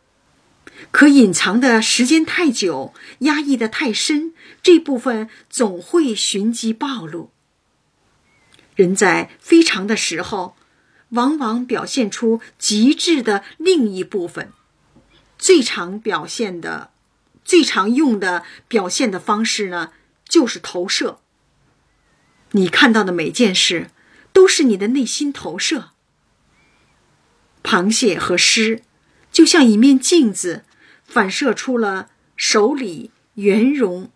[0.91, 7.31] 可隐藏的时间太久，压抑的太深，这部分总会寻机暴露。
[8.75, 10.57] 人在非常的时候，
[11.11, 14.53] 往往表现出极致的另一部分，
[15.39, 16.91] 最常表现的。
[17.43, 19.93] 最常用的表现的方式呢，
[20.29, 21.19] 就是投射。
[22.53, 23.91] 你看到的每件事，
[24.33, 25.91] 都是你的内心投射。
[27.63, 28.83] 螃蟹和诗，
[29.31, 30.65] 就像一面镜子，
[31.05, 34.11] 反射出了手里圆融、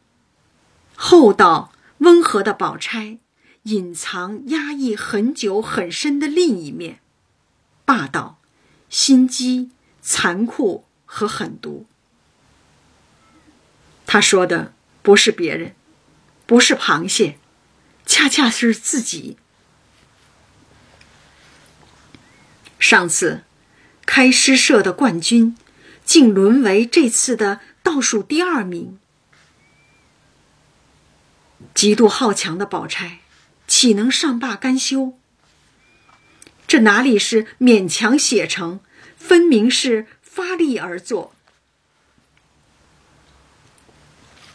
[0.95, 3.19] 厚道、温和的宝钗，
[3.65, 7.01] 隐藏压抑很久很深的另一面：
[7.85, 8.39] 霸道、
[8.89, 11.87] 心机、残酷和狠毒。
[14.07, 15.75] 他说的不是别人，
[16.47, 17.39] 不是螃蟹，
[18.07, 19.37] 恰恰是自己。
[22.85, 23.45] 上次
[24.05, 25.57] 开诗社的冠军，
[26.05, 28.99] 竟沦为这次的倒数第二名。
[31.73, 33.21] 极度好强的宝钗，
[33.67, 35.19] 岂能善罢甘休？
[36.67, 38.81] 这哪里是勉强写成，
[39.17, 41.35] 分明是发力而作。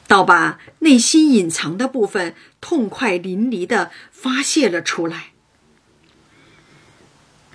[0.06, 5.32] 倒把内心隐藏的部分痛快淋漓的发泄了出来。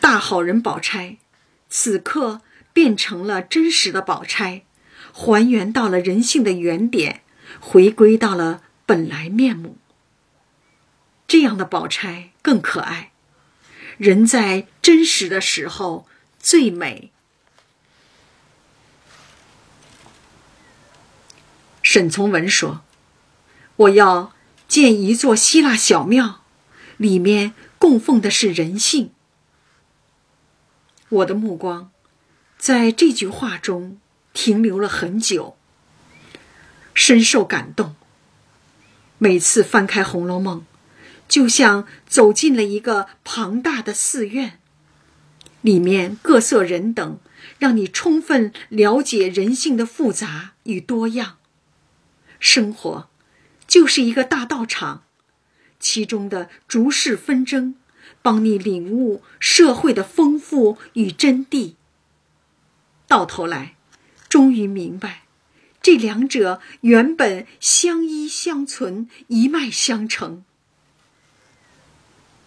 [0.05, 1.17] 大好人宝钗，
[1.71, 2.43] 此刻
[2.75, 4.65] 变成了真实的宝钗，
[5.15, 7.23] 还原到了人性的原点，
[7.59, 9.79] 回归到了本来面目。
[11.27, 13.13] 这样的宝钗更可爱。
[13.97, 16.07] 人在真实的时候
[16.39, 17.11] 最美。
[21.83, 22.85] 沈从文说
[23.77, 24.35] ：“我要
[24.69, 26.43] 建一座希腊小庙，
[26.99, 29.13] 里面供奉的是人性。”
[31.15, 31.91] 我的目光
[32.59, 33.99] 在这句话中
[34.33, 35.57] 停留了很久，
[36.93, 37.95] 深受感动。
[39.19, 40.61] 每次翻开《红楼梦》，
[41.29, 44.59] 就像走进了一个庞大的寺院，
[45.61, 47.21] 里面各色人等，
[47.59, 51.37] 让你充分了解人性的复杂与多样。
[52.41, 53.09] 生活
[53.67, 55.05] 就是一个大道场，
[55.79, 57.77] 其中的逐世纷争，
[58.25, 61.75] 帮你领悟社会的丰富与真谛。
[63.07, 63.77] 到头来，
[64.31, 65.25] 终于明白，
[65.83, 70.43] 这两者原本相依相存，一脉相承。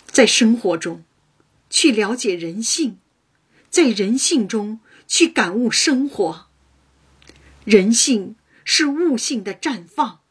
[0.08, 1.04] 在生活中，
[1.70, 2.98] 去了解人性，
[3.70, 6.48] 在人性中去感悟生活。
[7.66, 10.22] 人性是物性的绽放，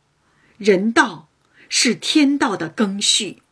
[0.58, 1.28] 人道
[1.68, 3.42] 是天道的更续。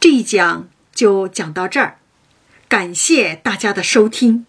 [0.00, 1.98] 这一讲就讲到这儿，
[2.68, 4.46] 感谢大家的收听。